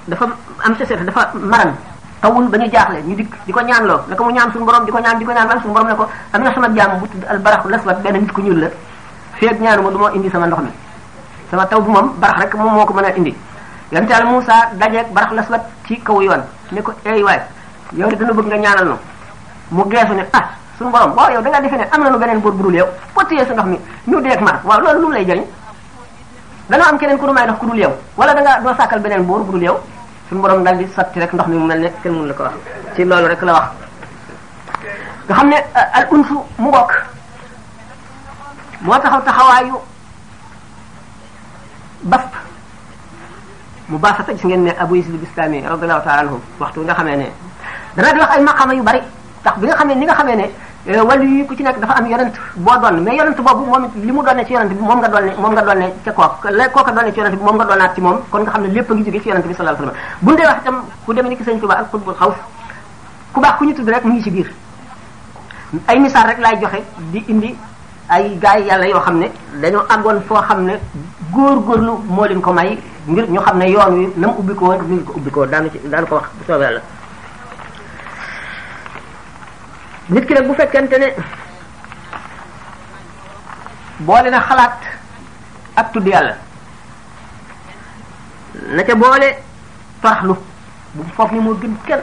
dafa 0.07 0.25
am 0.63 0.75
sa 0.77 0.95
dafa 0.95 1.31
maran 1.35 1.75
tawul 2.21 2.43
ba 2.51 2.57
ñu 2.57 2.67
jaaxle 2.71 3.01
ñu 3.07 3.15
dikk 3.15 3.31
di 3.47 3.51
ko 3.53 3.61
ñaanloo 3.63 3.99
ne 4.09 4.15
ko 4.15 4.23
mu 4.25 4.31
ñaan 4.31 4.49
di 4.51 4.59
ko 4.59 4.91
ko 4.91 5.33
ñaan 5.33 5.47
ba 5.49 5.55
suñu 5.61 5.73
borom 5.73 5.87
ne 5.87 5.95
ko 5.95 6.05
am 6.33 6.43
na 6.43 6.53
sama 6.53 6.67
jaam 6.75 6.99
bu 6.99 7.07
sama 9.41 9.77
ndox 9.77 10.13
mi 10.15 10.29
sama 11.49 11.65
taw 11.65 11.81
bi 11.81 11.89
moom 11.91 12.13
barax 12.19 12.39
rek 12.41 12.55
moom 12.55 12.73
moo 12.73 12.85
ko 12.85 12.93
mën 12.93 13.05
a 13.05 13.09
indi 13.17 13.35
yonte 13.91 14.09
yàlla 14.11 14.29
Moussa 14.29 14.69
dajeeg 14.73 15.07
barax 15.13 15.31
laswat 15.33 15.61
ci 15.87 15.97
kaw 16.01 16.21
yoon 16.21 16.41
ko 16.83 16.91
ey 17.05 17.23
waay 17.23 17.39
yow 17.95 18.07
dana 18.09 18.33
bëgg 18.33 18.45
nga 18.47 18.57
ñaanal 18.57 18.85
nu 18.85 18.95
mu 19.71 19.89
geesu 19.89 20.13
ne 20.13 20.23
ah 20.33 20.43
suñu 20.77 20.91
borom 20.91 21.13
waaw 21.17 21.31
yow 21.33 21.41
da 21.41 21.49
ngaa 21.49 21.61
defee 21.61 21.77
ne 21.77 21.85
am 21.91 22.19
beneen 22.19 22.39
buur 22.41 22.51
bu 22.53 22.63
dul 22.63 22.75
yow 22.75 22.85
boo 23.15 23.23
téyee 23.23 23.45
ndox 23.53 23.65
mi 23.67 23.79
ñu 24.07 24.21
deeg 24.21 24.41
mar 24.41 24.59
loolu 24.63 24.99
lu 25.01 25.07
mu 25.07 25.13
lay 25.13 25.25
jëriñ 25.25 25.43
dana 26.69 26.83
am 26.89 26.97
keneen 26.99 27.17
ko 27.17 27.25
nu 27.27 27.33
may 27.33 27.45
ndox 27.45 27.57
ku 27.59 27.65
dul 27.67 27.77
yow 27.79 27.93
wala 28.17 28.33
da 28.33 28.41
nga 28.41 28.59
doo 28.61 28.75
sàkkal 28.77 28.99
beneen 28.99 29.23
buur 29.25 29.39
bu 29.41 29.51
dul 29.53 29.63
yow 29.63 29.79
suñu 30.29 30.41
borom 30.41 30.61
dal 30.63 30.77
di 30.77 30.85
sotti 30.93 31.17
rek 31.19 31.33
ndox 31.33 31.47
mi 31.49 31.57
mu 31.57 31.65
mel 31.65 31.79
ne 31.81 31.91
kenn 32.03 32.13
mun 32.13 32.27
la 32.29 32.33
ko 32.33 32.43
ci 32.93 33.03
loolu 33.03 33.25
rek 33.27 33.41
la 33.41 33.51
wax 33.53 33.67
nga 35.27 35.33
xam 35.35 35.47
ne 35.49 35.55
euh, 35.57 35.97
al 35.97 36.05
unsu 36.11 36.37
mu 36.59 36.69
bokk 36.69 36.91
moo 38.85 38.99
taxaw 39.01 39.21
taxawaayu 39.25 39.75
basp 42.03 42.29
mu 43.89 43.97
baasata 43.97 44.33
gis 44.33 44.43
ngeen 44.45 44.63
ne 44.65 44.71
Abu 44.79 44.95
Yazid 44.97 45.13
al-Bistami 45.13 45.61
radiyallahu 45.65 46.03
ta'ala 46.05 46.21
anhu 46.21 46.37
waxtu 46.59 46.81
nga 46.85 46.93
xamee 46.93 47.17
ne 47.17 47.27
dana 47.95 48.13
di 48.13 48.19
wax 48.19 48.29
ay 48.37 48.43
maqama 48.43 48.73
yu 48.75 48.83
bari 48.83 49.01
tax 49.43 49.55
bi 49.57 49.65
nga 49.65 49.75
xamee 49.77 49.95
ni 49.95 50.05
nga 50.05 50.13
xamee 50.13 50.35
ne 50.35 50.45
wala 50.97 51.21
yi 51.23 51.45
ku 51.45 51.53
ci 51.55 51.61
nekk 51.63 51.77
dafa 51.79 51.93
am 52.01 52.07
yonent 52.09 52.33
boo 52.57 52.73
doon 52.81 53.01
mais 53.03 53.15
yonent 53.17 53.35
boobu 53.37 53.65
moom 53.65 53.85
li 53.95 54.11
mu 54.11 54.23
doon 54.23 54.43
ci 54.45 54.53
yonent 54.53 54.69
bi 54.69 54.75
moom 54.81 54.97
nga 54.99 55.07
doon 55.07 55.25
moom 55.37 55.51
nga 55.53 55.61
doon 55.61 55.85
ca 56.03 56.11
kooku 56.11 56.49
la 56.49 56.67
kooka 56.69 56.91
doon 56.91 57.11
ci 57.13 57.19
yonent 57.19 57.35
bi 57.37 57.43
moom 57.43 57.55
nga 57.57 57.65
doonaat 57.65 57.93
ci 57.93 58.01
moom 58.01 58.17
kon 58.31 58.39
nga 58.41 58.51
xam 58.51 58.61
ne 58.63 58.67
lépp 58.73 58.89
a 58.89 58.93
ngi 58.95 59.03
jóge 59.05 59.21
ci 59.21 59.29
yonent 59.29 59.45
bi 59.45 59.53
sallallahu 59.53 59.77
alayhi 59.77 59.93
wasallam 59.93 60.15
bu 60.21 60.31
ñu 60.31 60.37
dee 60.37 60.45
wax 60.47 60.57
itam 60.61 60.83
ku 61.05 61.13
demee 61.13 61.29
ni 61.29 61.35
ki 61.37 61.43
sëñ 61.43 61.59
Tuba 61.59 61.73
ak 61.77 61.85
xutbul 61.91 62.13
xaw 62.15 62.33
ku 63.33 63.39
baax 63.39 63.57
ku 63.57 63.65
ñu 63.65 63.73
tudd 63.75 63.89
rek 63.89 64.03
mu 64.03 64.13
ngi 64.13 64.23
ci 64.23 64.31
biir 64.31 64.49
ay 65.87 65.99
misaal 65.99 66.27
rek 66.27 66.39
laay 66.39 66.57
joxe 66.59 66.81
di 67.11 67.23
indi 67.27 67.55
ay 68.09 68.35
gaay 68.41 68.63
yàlla 68.65 68.87
yoo 68.87 68.99
xam 69.01 69.19
ne 69.19 69.27
dañoo 69.61 69.85
àggoon 69.89 70.21
foo 70.27 70.41
xam 70.41 70.65
ne 70.65 70.73
góorgóorlu 71.31 71.93
moo 72.07 72.25
leen 72.25 72.41
ko 72.41 72.51
may 72.53 72.77
ngir 73.05 73.29
ñu 73.29 73.39
xam 73.41 73.57
ne 73.59 73.69
yoon 73.69 73.93
wi 73.93 74.09
na 74.17 74.27
mu 74.27 74.33
ubbi 74.39 74.55
ko 74.55 74.65
woon 74.65 74.79
ñu 74.89 75.03
ko 75.05 75.13
ubbi 75.17 75.29
ko 75.29 75.45
daanu 75.45 75.69
ci 75.69 75.77
daanu 75.89 76.07
ko 76.07 76.15
wax 76.15 76.29
bu 76.33 76.43
soobee 76.47 76.65
yàlla 76.65 76.81
nit 80.09 80.25
ki 80.27 80.33
nag 80.33 80.45
bu 80.47 80.53
fekkente 80.55 80.97
ne 80.97 81.07
boole 83.99 84.29
na 84.31 84.39
xalaat 84.41 84.81
ak 85.75 85.91
tudd 85.93 86.07
yàlla 86.07 86.35
na 88.75 88.83
ca 88.83 88.95
boole 88.95 89.37
lu 90.23 90.33
bu 90.33 90.33
mu 91.03 91.09
foog 91.15 91.31
ni 91.31 91.39
moo 91.39 91.53
gën 91.55 91.75
kenn 91.85 92.01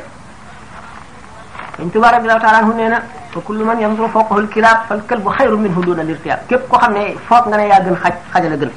Sëriñ 1.76 1.90
Tuubaa 1.92 2.10
radiyallaahu 2.12 2.40
taala 2.40 2.58
anhu 2.58 2.74
nee 2.76 2.88
na 2.88 3.00
fa 3.32 3.40
kullu 3.40 3.64
man 3.64 3.78
yanzuru 3.80 4.08
fawqahu 4.08 4.38
al-kilaab 4.40 4.86
fal 4.88 5.02
kalbu 5.08 5.30
xayrun 5.38 5.58
minhu 5.60 5.80
duuna 5.82 6.02
al 6.02 6.16
képp 6.48 6.62
koo 6.70 6.78
xam 6.78 6.92
ne 6.94 7.16
foog 7.28 7.44
nga 7.50 7.56
xaj 8.32 8.44
la 8.50 8.56
gën 8.56 8.70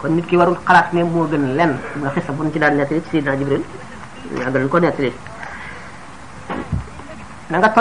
kon 0.00 0.08
nit 0.16 0.26
ki 0.26 0.36
warul 0.38 0.56
xalaat 0.66 0.92
ne 0.94 1.04
moo 1.04 1.28
gën 1.28 1.44
lenn 1.58 1.76
nga 2.00 2.10
xisa 2.14 2.32
ci 2.52 2.58
daan 2.58 2.74
nettali 2.76 3.02
ci 3.10 3.20
Seydina 3.20 4.96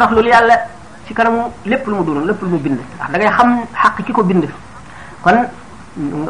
ko 0.07 0.21
yàlla 0.21 0.57
ci 1.11 1.13
kanamu 1.15 1.51
lépp 1.65 1.85
lu 1.87 1.95
mu 1.95 2.03
dund 2.05 2.25
lépp 2.25 2.41
lu 2.41 2.47
mu 2.49 2.57
bind 2.57 2.75
ndax 2.79 3.11
da 3.11 3.19
ngay 3.19 3.31
xam 3.37 3.49
xaq 3.83 4.01
ki 4.05 4.13
ko 4.13 4.23
bind 4.23 4.43
kon 5.21 5.37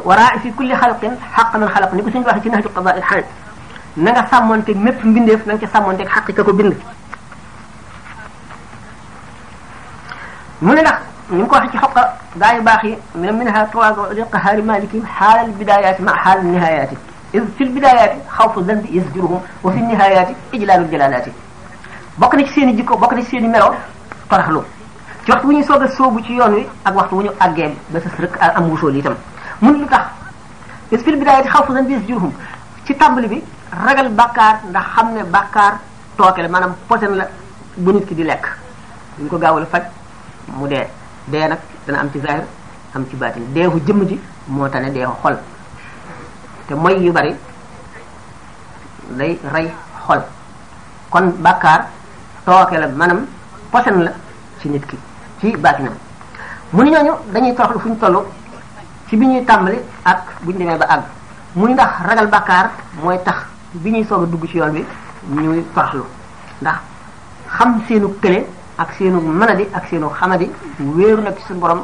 wara 0.05 0.39
fi 0.41 0.51
kulli 0.51 0.73
xalqin 0.73 1.13
xaq 1.35 1.53
man 1.59 1.69
xalaq 1.69 1.93
ni 1.93 2.01
ko 2.03 2.09
suñ 2.11 2.23
wax 2.25 2.41
ci 2.41 2.49
nahju 2.49 2.69
qada 2.73 2.89
al 2.89 3.01
xaaj 3.03 3.23
na 3.97 4.11
nga 4.11 4.25
samonté 4.31 4.73
mépp 4.73 5.03
mbindef 5.03 5.45
na 5.45 5.53
nga 5.53 5.59
ci 5.65 5.73
samonté 5.73 6.03
xaq 6.05 6.25
ki 6.25 6.33
ko 6.33 6.53
bind 6.53 6.73
mu 10.61 10.73
ne 10.73 10.81
nak 10.81 10.97
ni 11.29 11.43
ko 11.45 11.55
wax 11.55 11.69
ci 11.71 11.77
xaq 11.77 11.93
daay 12.35 12.57
yu 12.57 12.61
baax 12.63 12.83
yi 12.83 12.97
mi 13.15 13.31
minha 13.31 13.65
tawaago 13.71 14.07
li 14.13 14.21
qahar 14.31 14.57
maliki 14.65 15.01
hal 15.05 15.39
al 15.45 15.51
bidayat 15.51 15.99
ma 15.99 16.11
hal 16.15 16.37
al 16.39 16.45
nihayaati 16.45 16.97
إذ 17.33 17.41
في 17.57 17.63
البدايات 17.63 18.27
خوف 18.29 18.57
الذنب 18.59 18.85
يزجرهم 18.91 19.39
وفي 19.63 19.79
النهايات 19.79 20.29
إجلال 20.53 20.79
الجلالات 20.83 21.25
بقنا 22.19 22.47
سيني 22.51 22.71
جيكو 22.75 22.95
بقنا 22.99 23.21
سيني 23.23 23.47
ملو 23.47 23.71
toroxlu 24.31 24.63
ci 25.25 25.31
waxtu 25.31 25.47
wu 25.47 25.53
ñuy 25.53 25.63
soog 25.63 25.83
a 25.83 25.87
sóobu 25.87 26.21
ci 26.23 26.33
yoon 26.33 26.53
wi 26.55 26.65
ak 26.85 26.95
waxtu 26.95 27.15
wu 27.15 27.21
ñu 27.23 27.31
àggee 27.39 27.69
ba 27.91 27.99
sës 27.99 28.15
rek 28.19 28.35
am 28.39 28.69
wusool 28.71 28.95
itam 28.95 29.15
mun 29.61 29.77
lu 29.79 29.85
tax 29.87 30.05
is 30.91 31.01
fil 31.03 31.17
bidaayati 31.19 31.49
xawfun 31.49 31.83
bis 31.87 32.07
jurhum 32.07 32.31
ci 32.85 32.93
tàmbali 32.95 33.27
bi 33.27 33.43
ragal 33.85 34.09
bàkkaar 34.11 34.59
ndax 34.69 34.83
xam 34.95 35.13
ne 35.13 35.23
bàkkaar 35.23 35.73
tooke 36.17 36.37
la 36.41 36.47
maanaam 36.47 36.73
posen 36.87 37.15
la 37.17 37.25
bu 37.77 37.91
nit 37.91 38.09
lekk 38.11 38.47
duñ 39.17 39.27
ko 39.29 39.37
gaawal 39.37 39.65
faj 39.65 39.83
mu 40.55 40.67
dee 40.67 40.85
dee 41.27 41.47
nag 41.47 41.59
dana 41.85 41.99
am 41.99 42.09
ci 42.13 42.19
zahir 42.19 42.43
am 42.95 43.05
ci 43.09 43.15
baatin 43.17 43.41
deexu 43.53 43.79
jëmm 43.85 44.07
ji 44.07 44.19
moo 44.47 44.67
tane 44.69 44.91
deexu 44.91 45.13
xol 45.21 45.35
te 46.67 46.73
mooy 46.75 47.03
yu 47.05 47.11
bari 47.13 47.35
day 49.11 49.39
rey 49.53 49.71
xol 50.07 50.19
kon 51.09 51.31
bàkkaar 51.43 51.85
tooke 52.45 52.77
la 52.79 52.87
maanaam 52.87 53.27
posen 53.71 54.03
la 54.03 54.11
ci 54.59 54.67
nit 54.67 54.85
ki 54.85 54.97
ci 55.39 55.47
baatinam 55.57 55.93
mu 56.73 56.83
ni 56.83 56.91
ñooñu 56.91 57.11
dañuy 57.31 57.53
toroxlu 57.55 57.79
fu 57.79 57.87
ñu 57.89 57.97
toll 57.97 58.25
ci 59.07 59.15
bi 59.15 59.25
ñuy 59.25 59.43
tàmbali 59.45 59.77
ak 60.03 60.23
bu 60.43 60.51
ñu 60.51 60.57
demee 60.57 60.77
ba 60.77 60.85
àgg 60.91 61.03
mu 61.55 61.65
ni 61.67 61.73
ndax 61.73 61.87
ragal 62.05 62.27
bàkkaar 62.27 62.69
mooy 63.01 63.17
tax 63.23 63.37
bi 63.71 63.91
ñuy 63.91 64.03
soog 64.03 64.29
dugg 64.29 64.45
ci 64.47 64.57
yoon 64.57 64.71
bi 64.71 64.85
ñuy 65.41 65.65
toroxlu 65.73 66.03
ndax 66.61 66.75
xam 67.57 67.81
seenu 67.87 68.13
tële 68.19 68.45
ak 68.77 68.91
seenu 68.97 69.21
manadi 69.21 69.65
ak 69.73 69.87
seenu 69.87 70.09
xamadi 70.19 70.51
wéeru 70.79 71.21
nag 71.21 71.35
ci 71.37 71.43
suñu 71.47 71.59
borom 71.59 71.81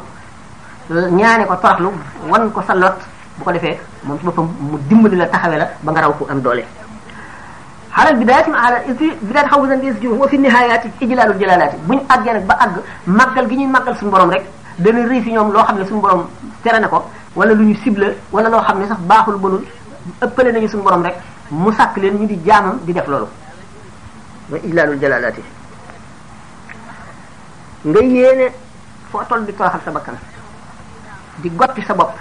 ñaane 1.16 1.46
ko 1.46 1.56
toroxlu 1.56 1.90
wan 2.28 2.50
ko 2.52 2.62
sa 2.66 2.74
lot 2.74 2.96
bu 3.38 3.44
ko 3.44 3.52
defee 3.52 3.78
moom 4.04 4.18
ci 4.18 4.24
boppam 4.26 4.46
mu 4.60 4.78
dimbali 4.88 5.16
la 5.16 5.26
taxawe 5.26 5.56
la 5.56 5.68
ba 5.80 5.92
nga 5.92 6.00
raw 6.02 6.12
ko 6.12 6.26
am 6.28 6.38
doole 6.42 6.64
ala 7.98 8.12
bidayati 8.14 8.48
ma 8.54 8.58
ala 8.62 8.78
fi 8.94 9.10
bidaat 9.18 9.46
xaw 9.50 9.58
ma 9.58 9.74
si 9.80 9.90
jiw 10.00 10.12
wa 10.14 10.26
fi 10.30 10.38
nihayaati 10.38 10.88
ijlaalul 11.02 11.36
jalaalaati 11.42 11.76
bu 11.86 11.94
ñu 11.98 12.02
àggee 12.08 12.32
nag 12.32 12.44
ba 12.46 12.54
àgg 12.62 12.74
màggal 13.06 13.48
gi 13.48 13.56
ñuy 13.56 13.66
màggal 13.74 13.96
suñu 13.96 14.10
borom 14.12 14.30
rek 14.30 14.44
dana 14.78 15.02
rëy 15.02 15.20
fi 15.22 15.30
ñoom 15.32 15.50
loo 15.50 15.64
xam 15.64 15.78
ne 15.78 15.84
suñu 15.86 16.00
borom 16.00 16.28
tere 16.62 16.78
na 16.78 16.86
ko 16.88 17.02
wala 17.34 17.52
lu 17.54 17.64
ñu 17.64 17.74
ciblé 17.82 18.16
wala 18.30 18.48
loo 18.48 18.60
xam 18.62 18.78
ne 18.78 18.86
sax 18.86 18.98
baaxul 19.00 19.36
bonul 19.38 19.64
ëppale 20.22 20.52
nañu 20.52 20.68
suñu 20.68 20.82
borom 20.84 21.02
rek 21.02 21.16
mu 21.50 21.72
sàkk 21.72 21.96
leen 21.96 22.16
ñu 22.20 22.26
di 22.26 22.38
jaamam 22.46 22.78
di 22.84 22.92
def 22.92 23.06
loolu 23.08 23.26
mooy 24.50 24.60
ijlaalul 24.64 24.98
jalaalaati 25.00 25.42
nga 27.84 28.00
yéene 28.00 28.52
foo 29.10 29.22
toll 29.28 29.44
di 29.44 29.52
toroxal 29.56 29.80
sa 29.84 29.90
bakkan 29.90 30.14
di 31.38 31.50
gotti 31.56 31.82
sa 31.82 31.94
bopp 31.94 32.14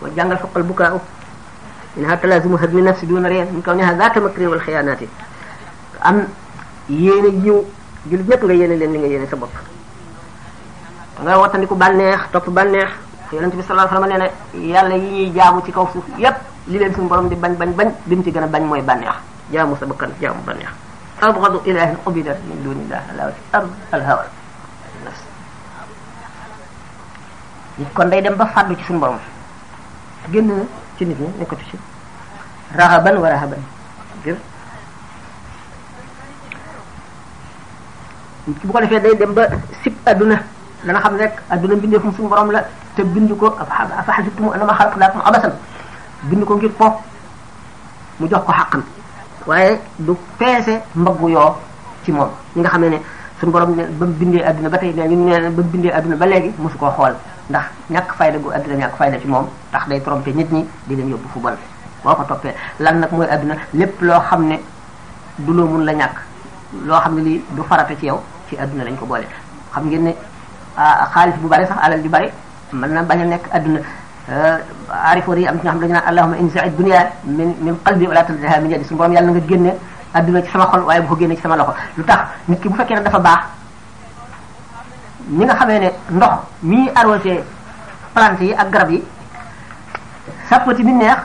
wa 0.00 0.08
jàngal 0.16 0.38
fa 0.38 0.46
xol 0.52 0.62
bu 0.62 0.74
kaaw 0.74 1.00
من 1.96 2.10
حتى 2.10 2.26
لازم 2.26 2.50
هدم 2.56 2.78
النفس 2.82 3.04
دون 3.06 3.22
رياء 3.26 3.46
من 3.54 3.62
كونها 3.64 3.94
ذات 3.98 4.18
مكر 4.18 4.42
والخيانات 4.48 4.98
am 6.04 6.20
yene 6.90 7.30
yiw 7.40 7.64
jul 8.10 8.22
ñepp 8.28 8.42
nga 8.44 8.52
yene 8.52 8.76
leen 8.76 8.92
li 8.92 8.98
nga 9.00 9.08
yene 9.08 9.24
sa 9.24 9.38
bopp 9.40 9.48
nga 11.24 11.32
watandiku 11.40 11.72
banex 11.78 12.28
top 12.28 12.44
banex 12.52 12.90
yaronte 13.32 13.56
bi 13.56 13.64
sallallahu 13.64 13.88
alayhi 13.88 14.04
wasallam 14.04 14.12
neena 14.12 14.28
yalla 14.74 14.96
yi 15.00 15.32
ñuy 15.32 15.32
jaamu 15.32 15.64
ci 15.64 15.72
kaw 15.72 15.88
suuf 15.94 16.04
yépp 16.20 16.36
li 16.68 16.76
leen 16.76 16.92
suñu 16.92 17.08
borom 17.08 17.32
di 17.32 17.36
bañ 17.40 17.56
bañ 17.56 17.72
bañ 17.72 17.88
bimu 18.04 18.20
ci 18.20 18.32
gëna 18.36 18.52
bañ 18.52 18.68
moy 18.68 18.82
banex 18.84 19.16
jaamu 19.48 19.80
sa 19.80 19.86
bakkan 19.88 20.12
jaamu 20.20 20.44
banex 20.44 20.68
abghadu 21.24 21.62
ilahin 21.64 21.96
ubida 22.04 22.36
min 22.44 22.60
dunillah 22.60 23.00
la 23.16 23.32
ard 29.08 29.24
ci 30.98 31.04
nit 31.04 31.18
ñi 31.18 31.26
nekkatu 31.40 31.64
ci 31.70 31.76
raxaban 32.76 33.16
wa 33.18 33.28
raxaban 33.28 33.60
ngir 34.20 34.36
bu 38.66 38.72
ko 38.72 38.80
defee 38.80 39.00
day 39.00 39.14
dem 39.16 39.32
ba 39.34 39.48
adduna 40.06 40.38
dana 40.84 41.00
xam 41.00 41.16
rek 41.16 41.34
adduna 41.50 41.76
mbindeefum 41.76 42.12
suñu 42.14 42.28
borom 42.28 42.50
la 42.52 42.62
te 42.96 43.02
bind 43.02 43.30
ko 43.40 43.46
afa 43.58 44.12
xasibtum 44.12 44.52
abasan 44.52 45.54
bind 46.30 46.44
ko 46.44 46.56
ngir 46.56 46.70
po 46.78 46.86
mu 48.20 48.28
jox 48.28 48.44
ko 48.46 48.52
xàqan 48.52 48.82
waaye 49.46 49.80
du 49.98 50.16
peese 50.38 50.78
mbaggu 50.94 51.28
yoo 51.30 51.56
ci 52.04 52.12
moom 52.12 52.28
ñi 52.54 52.60
nga 52.60 52.68
xam 52.70 52.80
ne 52.82 52.88
ne 52.88 52.98
suñu 53.40 53.50
borom 53.52 53.74
ba 53.74 54.06
mu 54.06 54.12
bindee 54.14 54.44
adduna 54.44 54.68
ba 54.68 54.78
tey 54.78 54.92
ne 54.94 55.08
ñu 55.08 55.24
ne 55.26 55.40
ba 55.40 55.50
mu 55.50 55.62
bindee 55.68 55.90
adduna 55.90 56.16
ba 56.16 56.26
léegi 56.26 56.54
mosu 56.58 56.78
koo 56.78 56.90
xool 56.90 57.16
ndax 57.50 57.64
ñàkk 57.90 58.10
fayda 58.18 58.38
gu 58.38 58.50
àddina 58.52 58.74
ñàkk 58.82 58.96
fayda 58.96 59.18
ci 59.20 59.26
moom 59.28 59.46
tax 59.72 59.88
day 59.88 60.00
trompé 60.00 60.32
nit 60.32 60.50
ñi 60.52 60.64
di 60.86 60.96
leen 60.96 61.10
yóbbu 61.10 61.28
football 61.32 61.56
boo 62.02 62.14
ko 62.14 62.24
toppee 62.24 62.54
lan 62.80 63.00
nag 63.00 63.12
mooy 63.12 63.26
àddina 63.28 63.54
lépp 63.74 64.00
loo 64.00 64.20
xam 64.20 64.44
ne 64.48 64.56
du 65.38 65.52
loo 65.52 65.66
mun 65.66 65.84
la 65.84 65.92
ñàkk 65.92 66.16
loo 66.86 67.00
xam 67.00 67.14
ne 67.16 67.22
lii 67.22 67.42
du 67.54 67.62
farata 67.68 67.94
ci 67.96 68.06
yow 68.06 68.20
ci 68.48 68.56
àdduna 68.56 68.84
lañ 68.84 68.96
ko 68.96 69.04
boole 69.06 69.26
xam 69.74 69.86
ngeen 69.86 70.04
ne 70.04 70.14
ah, 70.76 71.06
xaalis 71.14 71.36
bu 71.36 71.48
bare 71.48 71.66
sax 71.66 71.76
alal 71.82 72.02
ju 72.02 72.08
bari 72.08 72.30
man 72.72 72.90
na 72.92 73.02
bañ 73.02 73.20
a 73.20 73.24
nekk 73.24 73.44
àdduna 73.52 73.80
eh, 74.28 74.58
arifoor 75.10 75.36
yi 75.38 75.46
am 75.46 75.58
ci 75.60 75.64
ñoo 75.66 75.72
xam 75.72 75.80
dañu 75.80 75.92
naan 75.92 76.06
yàlla 76.06 76.22
nga 79.22 79.40
génne 79.46 79.72
àdduna 80.14 80.42
ci 80.42 80.50
sama 80.50 80.64
xol 80.72 80.80
waaye 80.84 81.00
bu 81.02 81.08
ko 81.08 81.16
génne 81.20 81.36
ci 81.36 81.42
sama 81.42 81.56
loxo 81.56 81.74
lu 81.96 82.04
tax 82.04 82.20
nit 82.48 82.58
ki 82.62 82.68
bu 82.68 82.74
fekkee 82.76 82.94
ne 82.94 83.02
dafa 83.02 83.18
baax 83.18 83.42
ni 85.28 85.42
nga 85.48 85.56
xamee 85.56 85.78
ne 85.80 85.88
ndox 86.12 86.32
mi 86.62 86.76
ñuy 86.84 86.92
arrosé 86.94 87.44
plante 88.12 88.42
yi 88.44 88.52
ak 88.54 88.70
garab 88.70 88.90
yi 88.90 89.00
sàppati 90.48 90.82
bi 90.84 90.92
neex 90.92 91.16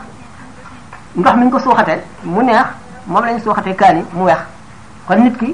ndox 1.17 1.35
mi 1.35 1.45
ñu 1.45 1.51
ko 1.51 1.59
suuxatee 1.59 1.99
mu 2.23 2.41
neex 2.41 2.65
moom 3.07 3.25
lañu 3.25 3.39
suuxatee 3.41 3.75
kaani 3.75 4.03
mu 4.13 4.23
weex 4.23 4.37
kon 5.07 5.17
nit 5.19 5.37
ki 5.37 5.53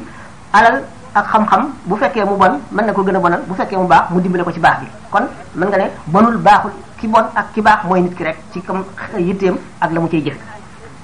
alal 0.53 0.83
ak 1.15 1.25
xam-xam 1.25 1.73
bu 1.85 1.95
fekkee 1.97 2.23
mu 2.25 2.37
bon 2.37 2.59
mën 2.71 2.85
na 2.85 2.93
ko 2.93 3.01
gën 3.03 3.15
a 3.15 3.19
bonal 3.19 3.41
bu 3.47 3.53
fekkee 3.55 3.77
mu 3.77 3.87
baax 3.87 4.09
mu 4.11 4.19
dimbale 4.21 4.43
ko 4.43 4.51
ci 4.51 4.59
baax 4.59 4.79
bi 4.81 4.87
kon 5.09 5.25
mën 5.55 5.67
nga 5.67 5.77
ne 5.77 5.89
bonul 6.05 6.37
baaxul 6.37 6.71
ki 7.01 7.07
bon 7.07 7.25
ak 7.35 7.51
ki 7.53 7.61
baax 7.61 7.83
mooy 7.85 8.01
nit 8.01 8.15
ki 8.15 8.23
rek 8.23 8.37
ci 8.53 8.61
kam 8.61 8.83
yitteem 9.17 9.57
ak 9.81 9.91
la 9.91 9.99
mu 9.99 10.07
cay 10.07 10.21
jëf 10.23 10.37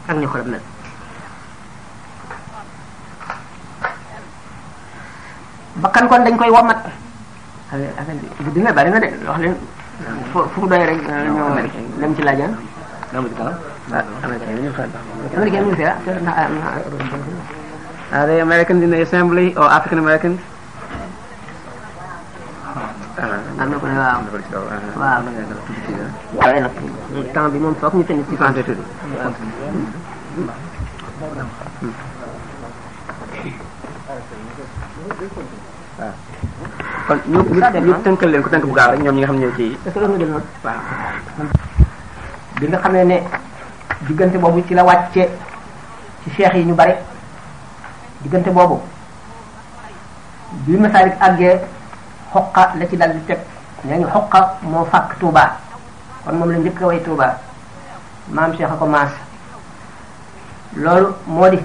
ak 0.07 0.15
ni 0.15 0.27
xolam 0.27 0.47
mel 0.47 0.61
bakkan 5.81 6.07
kon 6.07 6.21
dañ 6.23 6.37
koy 6.37 6.49
womat 6.51 6.77
gudd 7.71 8.63
na 8.63 8.71
bari 8.73 8.89
na 8.91 8.99
de 8.99 9.07
wax 9.27 9.39
leen 9.39 9.55
fu 10.53 10.67
doy 10.67 10.83
rek 10.85 10.99
ñoo 11.07 11.55
dem 11.99 12.15
ci 12.15 12.21
laajaan 12.23 12.57
dama 13.11 13.27
ci 13.31 13.41
Ada 13.91 14.27
American 14.27 14.87
are 18.11 18.27
they 18.27 18.39
Americans 18.41 18.83
in 18.83 18.89
the 18.91 19.01
assembly 19.01 19.55
or 19.55 19.63
oh, 19.63 19.67
African 19.71 19.99
Americans 19.99 20.39
ah, 23.15 24.15
enak. 26.51 26.71
Thank 35.11 35.37
you. 35.37 35.70
kon 37.11 37.19
ñu 37.27 37.39
ñu 37.43 37.61
ah. 37.61 37.99
tënkal 38.07 38.31
leen 38.31 38.39
ko 38.43 38.47
tënk 38.49 38.63
bu 38.63 38.71
gaaw 38.73 38.91
rek 38.95 39.03
ñoom 39.03 39.15
ñi 39.15 39.19
nga 39.21 39.27
xam 39.27 39.35
ne 39.35 39.43
ñoo 39.45 39.55
ci. 39.59 39.63
est-ce 39.83 39.89
que 39.93 39.99
loolu 39.99 40.25
nga 40.25 40.73
jël 42.63 42.79
xamee 42.83 43.05
ne 43.05 43.17
diggante 44.07 44.37
boobu 44.37 44.63
ci 44.65 44.73
la 44.73 44.83
wàcce 44.85 45.23
ci 46.23 46.29
cheikh 46.37 46.53
yi 46.53 46.63
ñu 46.65 46.73
bare 46.73 46.93
diggante 48.21 48.49
boobu 48.53 48.79
bi 50.63 50.77
Masalik 50.77 51.13
àggee 51.19 51.59
xoqa 52.31 52.71
la 52.79 52.87
ci 52.87 52.95
dal 52.95 53.11
di 53.13 53.25
teg 53.27 53.39
nee 53.83 53.97
ñu 53.97 54.05
xoqa 54.07 54.55
moo 54.61 54.85
fàkk 54.85 55.19
Touba 55.19 55.57
kon 56.23 56.35
moom 56.37 56.51
la 56.51 56.57
njëkk 56.59 56.81
a 56.81 56.85
way 56.87 56.99
tuubaa 57.03 57.33
maam 58.31 58.55
seex 58.55 58.69
a 58.71 58.75
ko 58.79 58.85
maas 58.85 59.11
loolu 60.77 61.07
moo 61.27 61.49
di 61.49 61.59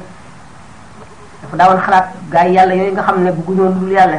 dafa 1.43 1.57
daawoon 1.57 1.83
xalaat 1.87 2.07
gaa 2.33 2.47
yàlla 2.49 2.75
yooyu 2.75 2.93
nga 2.93 3.03
xam 3.03 3.23
ne 3.23 3.31
bëgguñoon 3.33 3.75
dul 3.81 3.93
yàlla. 3.93 4.19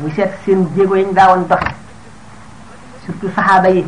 muy 0.00 0.10
seet 0.16 0.30
seen 0.46 0.60
jéego 0.76 0.94
yi 0.96 1.04
ñu 1.04 1.12
daawoon 1.14 1.46
dox 1.48 1.60
surtout 3.04 3.30
saxaaba 3.36 3.68
yi 3.70 3.82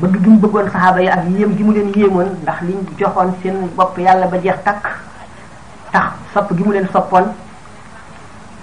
bëgg 0.00 0.20
gi 0.22 0.30
mu 0.30 0.38
bëggoon 0.38 0.70
saxaaba 0.70 1.00
yi 1.00 1.08
ak 1.08 1.22
yéem 1.30 1.56
gi 1.56 1.62
mu 1.64 1.72
leen 1.74 1.92
yéemoon 1.96 2.28
ndax 2.42 2.60
liñ 2.62 2.78
joxoon 2.98 3.32
seen 3.42 3.54
bopp 3.76 3.96
yàlla 3.98 4.26
ba 4.26 4.38
jeex 4.38 4.56
takk 4.64 4.84
tax 5.92 6.10
sopp 6.34 6.50
gi 6.56 6.62
mu 6.62 6.72
leen 6.72 6.88
soppoon 6.92 7.24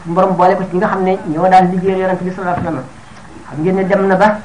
mborom 0.06 0.36
boole 0.36 0.56
ko 0.56 0.64
ci 0.72 0.78
nga 0.78 0.88
xam 0.88 1.04
ne 1.04 1.18
ñoo 1.28 1.48
daan 1.50 1.72
liggéeyal 1.72 2.00
yonent 2.00 2.22
bi 2.22 2.30
sallallahu 2.32 2.60
alayhi 2.60 2.68
wasallam 2.68 2.86
xam 3.48 3.60
ngeen 3.62 3.76
ne 3.76 3.84
dem 3.88 4.08
na 4.08 4.16
ba 4.16 4.40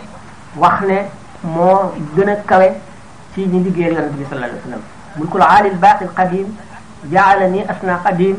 wax 0.56 0.80
ne 0.88 0.96
moo 1.42 1.92
gën 2.16 2.28
a 2.28 2.36
kawe 2.46 2.68
ci 3.34 3.44
ñi 3.46 3.62
liggéeyal 3.64 3.94
yonent 3.94 4.16
bi 4.16 4.24
sallallahu 4.24 4.50
alayhi 4.50 4.64
wasallam 4.64 4.82
mulkul 5.16 5.42
aali 5.42 5.68
al 5.68 5.76
baaqi 5.76 6.04
al 6.04 6.14
qadim 6.16 6.46
ja'alani 7.12 7.60
asna 7.68 7.98
qadim 8.04 8.36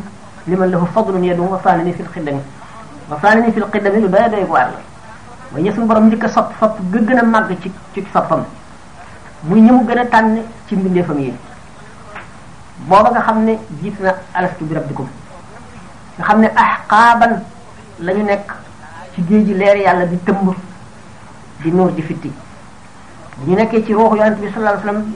liman 0.48 0.69
lahu 0.71 0.86
fadlun 0.95 1.24
yadu 1.24 1.43
wa 1.50 1.59
sanani 1.63 1.93
fi 1.93 2.01
al 2.03 2.09
khidami 2.09 2.41
wasaanani 3.09 3.51
fil 3.51 3.67
qidami 3.73 4.01
lu 4.01 4.07
doy 4.07 4.25
doy 4.29 4.43
bu 4.45 4.53
war 4.53 4.69
la 4.71 4.81
mooy 5.53 5.71
suñu 5.73 5.87
borom 5.87 6.07
njëkk 6.09 6.23
a 6.23 6.27
sopp 6.29 6.51
sopp 6.59 6.77
ga 6.91 6.99
gën 6.99 7.17
a 7.19 7.23
màgg 7.23 7.57
ci 7.61 7.71
ci 7.93 8.05
soppam 8.13 8.43
muy 9.43 9.61
ñëmu 9.61 9.85
gën 9.87 9.97
a 9.99 10.05
tànn 10.05 10.41
ci 10.67 10.75
mbindeefam 10.75 11.19
yi 11.19 11.33
booba 12.87 13.09
nga 13.09 13.21
xam 13.21 13.43
ne 13.45 13.57
jiit 13.81 13.99
na 13.99 14.13
alastu 14.33 14.63
bi 14.65 14.75
rabbikum 14.75 15.07
nga 16.17 16.23
xam 16.27 16.39
ne 16.41 16.47
ahqaaban 16.55 17.41
la 17.99 18.13
ñu 18.13 18.23
nekk 18.23 18.51
ci 19.15 19.21
géej 19.27 19.45
ji 19.45 19.53
leer 19.55 19.77
yàlla 19.77 20.05
di 20.05 20.17
tëmb 20.25 20.53
di 21.63 21.71
nuur 21.71 21.91
di 21.93 22.01
fitti 22.03 22.31
bu 23.37 23.49
ñu 23.51 23.55
nekkee 23.55 23.85
ci 23.85 23.93
ruuxu 23.93 24.15
yonente 24.17 24.39
bi 24.41 24.51
sallallahu 24.53 24.87
alayhi 24.87 25.11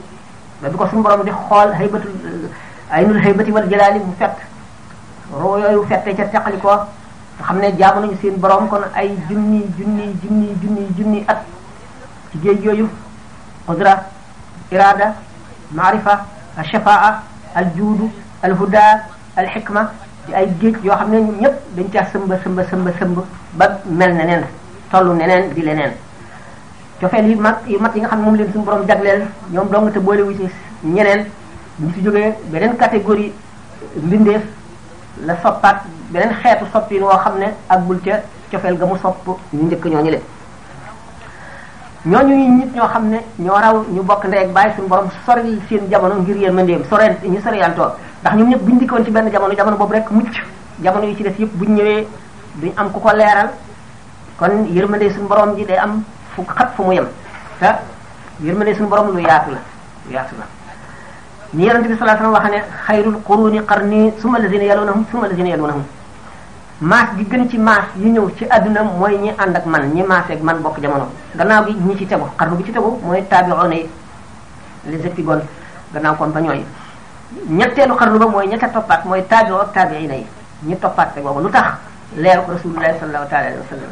ba 0.60 0.68
bi 0.68 0.76
ko 0.76 0.86
suñu 0.86 1.02
borom 1.02 1.22
di 1.24 1.30
xool 1.30 1.70
haybatu 1.72 2.08
aynul 2.90 3.20
haybati 3.22 3.50
wal 3.52 3.68
jalaali 3.70 3.98
mu 4.00 4.12
fett 4.18 4.34
roo 5.32 5.58
yooyu 5.58 5.86
fette 5.86 6.14
ca 6.16 6.24
teqali 6.24 6.58
ko 6.60 6.80
xam 7.42 7.58
ne 7.60 7.70
jaamu 7.78 8.00
nañu 8.00 8.14
seen 8.22 8.36
borom 8.40 8.68
kon 8.68 8.82
ay 8.94 9.16
junni 9.28 9.62
junni 9.78 10.14
junni 10.22 10.46
junni 10.62 10.86
junni 10.98 11.24
ak 11.26 11.42
ci 12.30 12.38
géej 12.42 12.64
yooyu 12.64 12.88
qudra 13.66 13.98
irada 14.70 15.14
maarifa 15.72 16.26
al 16.56 16.64
shafaa 16.64 17.22
al 17.54 17.64
juudu 17.76 18.10
al 18.42 18.52
huda 18.54 18.82
al 19.36 19.46
xikma 19.46 19.90
ci 20.26 20.34
ay 20.34 20.48
géej 20.60 20.76
yoo 20.84 20.94
xam 20.96 21.10
ne 21.10 21.20
ñun 21.20 21.40
ñëpp 21.40 21.56
dañ 21.76 21.88
caa 21.92 22.06
sëmba 22.12 22.38
sëmba 22.44 22.62
sëmba 22.70 22.90
sëmb 23.00 23.18
ba 23.54 23.66
mel 23.86 24.14
neneen 24.14 24.44
tollu 24.90 25.12
neneen 25.14 25.52
di 25.54 25.62
leneen 25.62 25.92
cofeel 27.00 27.24
yi 27.28 27.34
ma 27.34 27.58
yu 27.66 27.78
mat 27.80 27.94
yi 27.96 28.00
nga 28.00 28.08
xam 28.08 28.18
ne 28.20 28.24
moom 28.24 28.36
leen 28.36 28.52
suñu 28.52 28.64
borom 28.64 28.86
jagleel 28.86 29.26
ñoom 29.52 29.68
dong 29.70 29.92
te 29.92 29.98
boole 29.98 30.22
wu 30.22 30.34
ci 30.34 30.48
ñeneen 30.84 31.26
ñu 31.80 31.90
fi 31.92 32.00
jógee 32.04 32.32
beneen 32.52 32.76
catégorie 32.76 33.32
mbindeef 33.96 34.42
la 35.22 35.36
soppaat 35.40 35.82
beneen 36.10 36.32
xeetu 36.42 36.64
soppiin 36.72 37.02
woo 37.02 37.18
xam 37.24 37.38
ne 37.38 37.46
ak 37.68 37.80
bul 37.86 37.98
ca 38.04 38.20
cofeel 38.50 38.76
ga 38.76 38.86
mu 38.86 38.96
sopp 38.98 39.16
ñu 39.52 39.62
njëkk 39.64 39.84
ñoo 39.84 39.98
ñooñu 40.02 40.10
le 40.10 40.20
ñooñu 42.10 42.34
nit 42.58 42.72
ñoo 42.74 42.88
xam 42.92 43.04
ne 43.10 43.18
ñoo 43.38 43.56
raw 43.60 43.76
ñu 43.94 44.02
bokk 44.02 44.24
ndey 44.24 44.40
ak 44.44 44.50
bàyyi 44.52 44.74
suñu 44.76 44.88
borom 44.88 45.08
sori 45.24 45.60
seen 45.68 45.88
jamono 45.90 46.14
ngir 46.16 46.36
yërmandeem 46.36 46.84
soreen 46.90 47.14
ñu 47.32 47.40
soreyantoo 47.44 47.88
ndax 48.22 48.34
ñu 48.36 48.44
ñëpp 48.44 48.62
buñu 48.62 48.78
dikkoon 48.80 49.04
ci 49.04 49.10
benn 49.10 49.30
jamono 49.30 49.54
jamono 49.54 49.76
boobu 49.76 49.92
rek 49.92 50.10
mucc 50.10 50.32
jamono 50.82 51.06
yi 51.06 51.16
ci 51.16 51.22
def 51.22 51.38
yëpp 51.38 51.52
buñu 51.54 51.74
ñëwee 51.74 52.06
duñ 52.56 52.72
am 52.76 52.90
ku 52.92 52.98
ko 53.00 53.10
leeral 53.14 53.48
kon 54.38 54.66
yërmande 54.68 55.10
suñu 55.14 55.28
borom 55.28 55.54
ji 55.56 55.64
day 55.64 55.76
am 55.78 56.02
fu 56.34 56.42
xat 56.42 56.74
fu 56.74 56.82
mu 56.82 56.92
yem 56.92 57.06
te 57.60 57.68
yërmande 58.42 58.74
suñu 58.74 58.88
borom 58.88 59.12
lu 59.12 59.18
yaatu 59.20 59.50
la 59.52 59.58
lu 60.06 60.12
yaatu 60.12 60.34
la 60.38 60.46
ni 61.54 61.66
yonente 61.66 61.86
bi 61.88 61.96
sallallahu 61.96 62.18
alayhi 62.18 62.32
wa 62.32 62.40
wax 62.40 62.50
ne 62.50 62.62
xayrul 62.86 63.20
quruni 63.24 63.60
qarni 63.64 64.12
summa 64.20 64.38
lazina 64.38 64.64
yalunahum 64.64 65.04
summa 65.10 65.28
lazina 65.28 65.50
yalunahum 65.54 65.84
maas 66.80 67.14
gi 67.16 67.24
gën 67.30 67.48
ci 67.48 67.58
maas 67.58 67.84
yi 67.96 68.10
ñëw 68.10 68.28
ci 68.36 68.44
àdduna 68.50 68.82
mooy 68.82 69.16
ñi 69.18 69.30
ànd 69.38 69.56
ak 69.56 69.64
man 69.66 69.86
ñi 69.94 70.02
maaseeg 70.02 70.42
man 70.42 70.58
bokk 70.62 70.80
jamono 70.82 71.06
gannaaw 71.36 71.64
gi 71.66 71.96
ci 71.98 72.06
tegu 72.06 72.26
xarnu 72.36 72.56
bi 72.56 72.64
ci 72.64 72.72
tegu 72.72 72.98
mooy 73.04 73.22
taabiroona 73.30 73.74
yi 73.74 73.88
les 74.88 75.04
épigones 75.06 75.44
gannaaw 75.92 76.16
compagnon 76.16 76.54
yi 76.54 76.64
ñetteelu 77.48 77.94
xarnu 77.94 78.18
ba 78.18 78.26
mooy 78.26 78.46
ñetta 78.48 78.68
toppaat 78.70 79.04
mooy 79.04 79.22
taabiro 79.28 79.60
ak 79.60 79.72
taabiina 79.72 80.14
yi 80.16 80.26
ñi 80.66 80.76
toppaat 80.80 81.14
te 81.14 81.20
lu 81.20 81.48
tax 81.50 81.78
leeru 82.16 82.42
rasulullahi 82.48 82.98
sallallahu 82.98 83.28
taala 83.30 83.46
alayhi 83.46 83.58
wa 83.60 83.66
sallam 83.76 83.90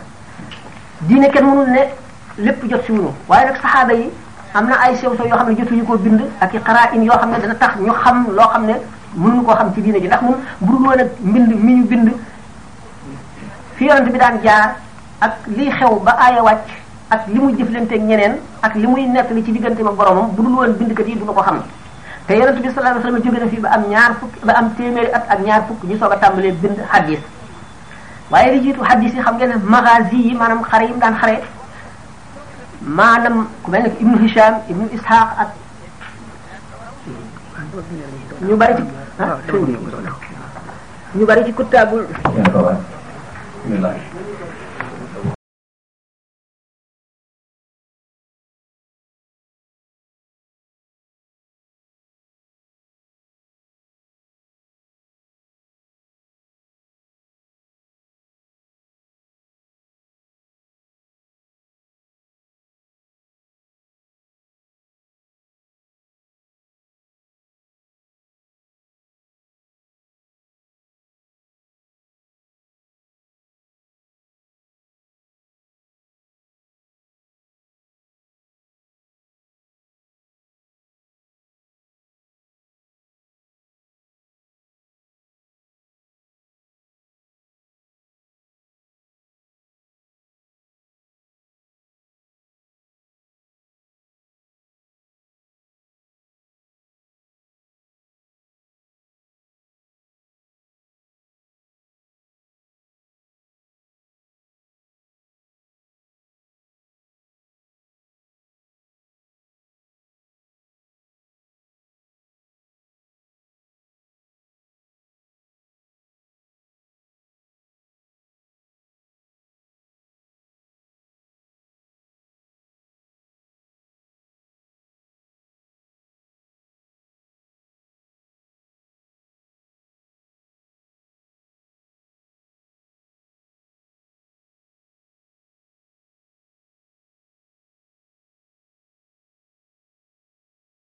diine 1.02 1.30
kenn 1.30 1.44
mënul 1.46 1.70
ne 1.70 1.80
lépp 2.38 2.64
jot 2.70 2.84
si 2.86 2.90
wunu 2.92 3.14
am 4.54 4.66
na 4.68 4.76
ay 4.84 4.92
sew 5.00 5.16
sew 5.16 5.24
yoo 5.24 5.36
xam 5.36 5.48
ne 5.48 5.54
jotuñu 5.56 5.84
ko 5.84 5.96
bind 5.96 6.20
ak 6.40 6.52
i 6.54 6.58
xaraa 6.60 6.92
in 6.94 7.02
yoo 7.04 7.16
xam 7.18 7.30
ne 7.32 7.38
dana 7.40 7.54
tax 7.54 7.76
ñu 7.80 7.92
xam 7.92 8.26
loo 8.30 8.48
xam 8.52 8.66
ne 8.66 8.74
mënuñu 9.16 9.42
koo 9.44 9.54
xam 9.56 9.72
ci 9.74 9.80
diine 9.80 9.98
ji 10.00 10.06
ndax 10.06 10.20
mu 10.22 10.34
bu 10.60 10.76
dul 10.76 10.86
woon 10.88 11.00
ak 11.00 11.08
mbind 11.24 11.52
mi 11.64 11.72
ñu 11.74 11.84
bind 11.88 12.12
fi 13.76 13.84
yonent 13.86 14.04
bi 14.12 14.18
daan 14.18 14.40
jaar 14.44 14.74
ak 15.20 15.32
liy 15.46 15.70
xew 15.72 15.98
ba 16.04 16.12
aaya 16.20 16.42
wàcc 16.42 16.68
li 17.32 17.38
muy 17.40 17.52
jëflante 17.56 17.92
ñeneen 17.98 18.34
ak 18.62 18.74
li 18.74 18.86
muy 18.86 19.06
nekk 19.08 19.30
li 19.30 19.42
ci 19.44 19.52
diggante 19.52 19.80
ma 19.82 19.92
boromam 19.92 20.28
bu 20.32 20.42
dul 20.42 20.52
woon 20.54 20.72
bindkat 20.76 21.08
yi 21.08 21.16
du 21.16 21.24
ko 21.26 21.32
xam 21.42 21.62
te 22.26 22.34
yonent 22.36 22.60
bi 22.60 22.68
sallallahu 22.68 23.00
alayhi 23.00 23.04
wasallam 23.04 23.22
jóge 23.24 23.38
na 23.40 23.48
fi 23.48 23.56
ba 23.60 23.68
am 23.70 23.84
ñaar 23.88 24.12
fukk 24.20 24.44
ba 24.44 24.52
am 24.52 24.74
téeméeri 24.76 25.10
at 25.12 25.24
ak 25.30 25.40
ñaar 25.40 25.62
fukk 25.68 25.84
ñu 25.84 25.98
soog 25.98 26.12
a 26.12 26.30
bind 26.30 26.78
hadis 26.92 27.20
waaye 28.30 28.52
li 28.56 28.60
jiitu 28.64 28.80
hadis 28.82 29.14
yi 29.14 29.20
xam 29.22 29.34
ngeen 29.36 29.48
ne 29.50 29.56
magazi 29.64 30.16
yi 30.16 30.34
maanaam 30.34 30.60
xare 30.64 30.84
yi 30.84 30.92
mu 30.92 31.00
daan 31.00 31.16
xare 31.16 31.40
maanaam 32.86 33.46
ku 33.62 33.70
mel 33.70 33.82
ne 33.86 33.92
ibnu 34.00 34.18
Hisham 34.18 34.54
ibnu 34.70 34.86
Ishaq 34.94 35.28
ak 35.42 35.50
ñu 38.46 38.56
bari 38.58 38.74
ci 38.74 38.82
ah, 39.18 39.38
ah, 39.38 39.56
ñu 41.16 41.24
bari 41.26 41.42
ci 41.46 41.52
kuttaabul 41.56 42.06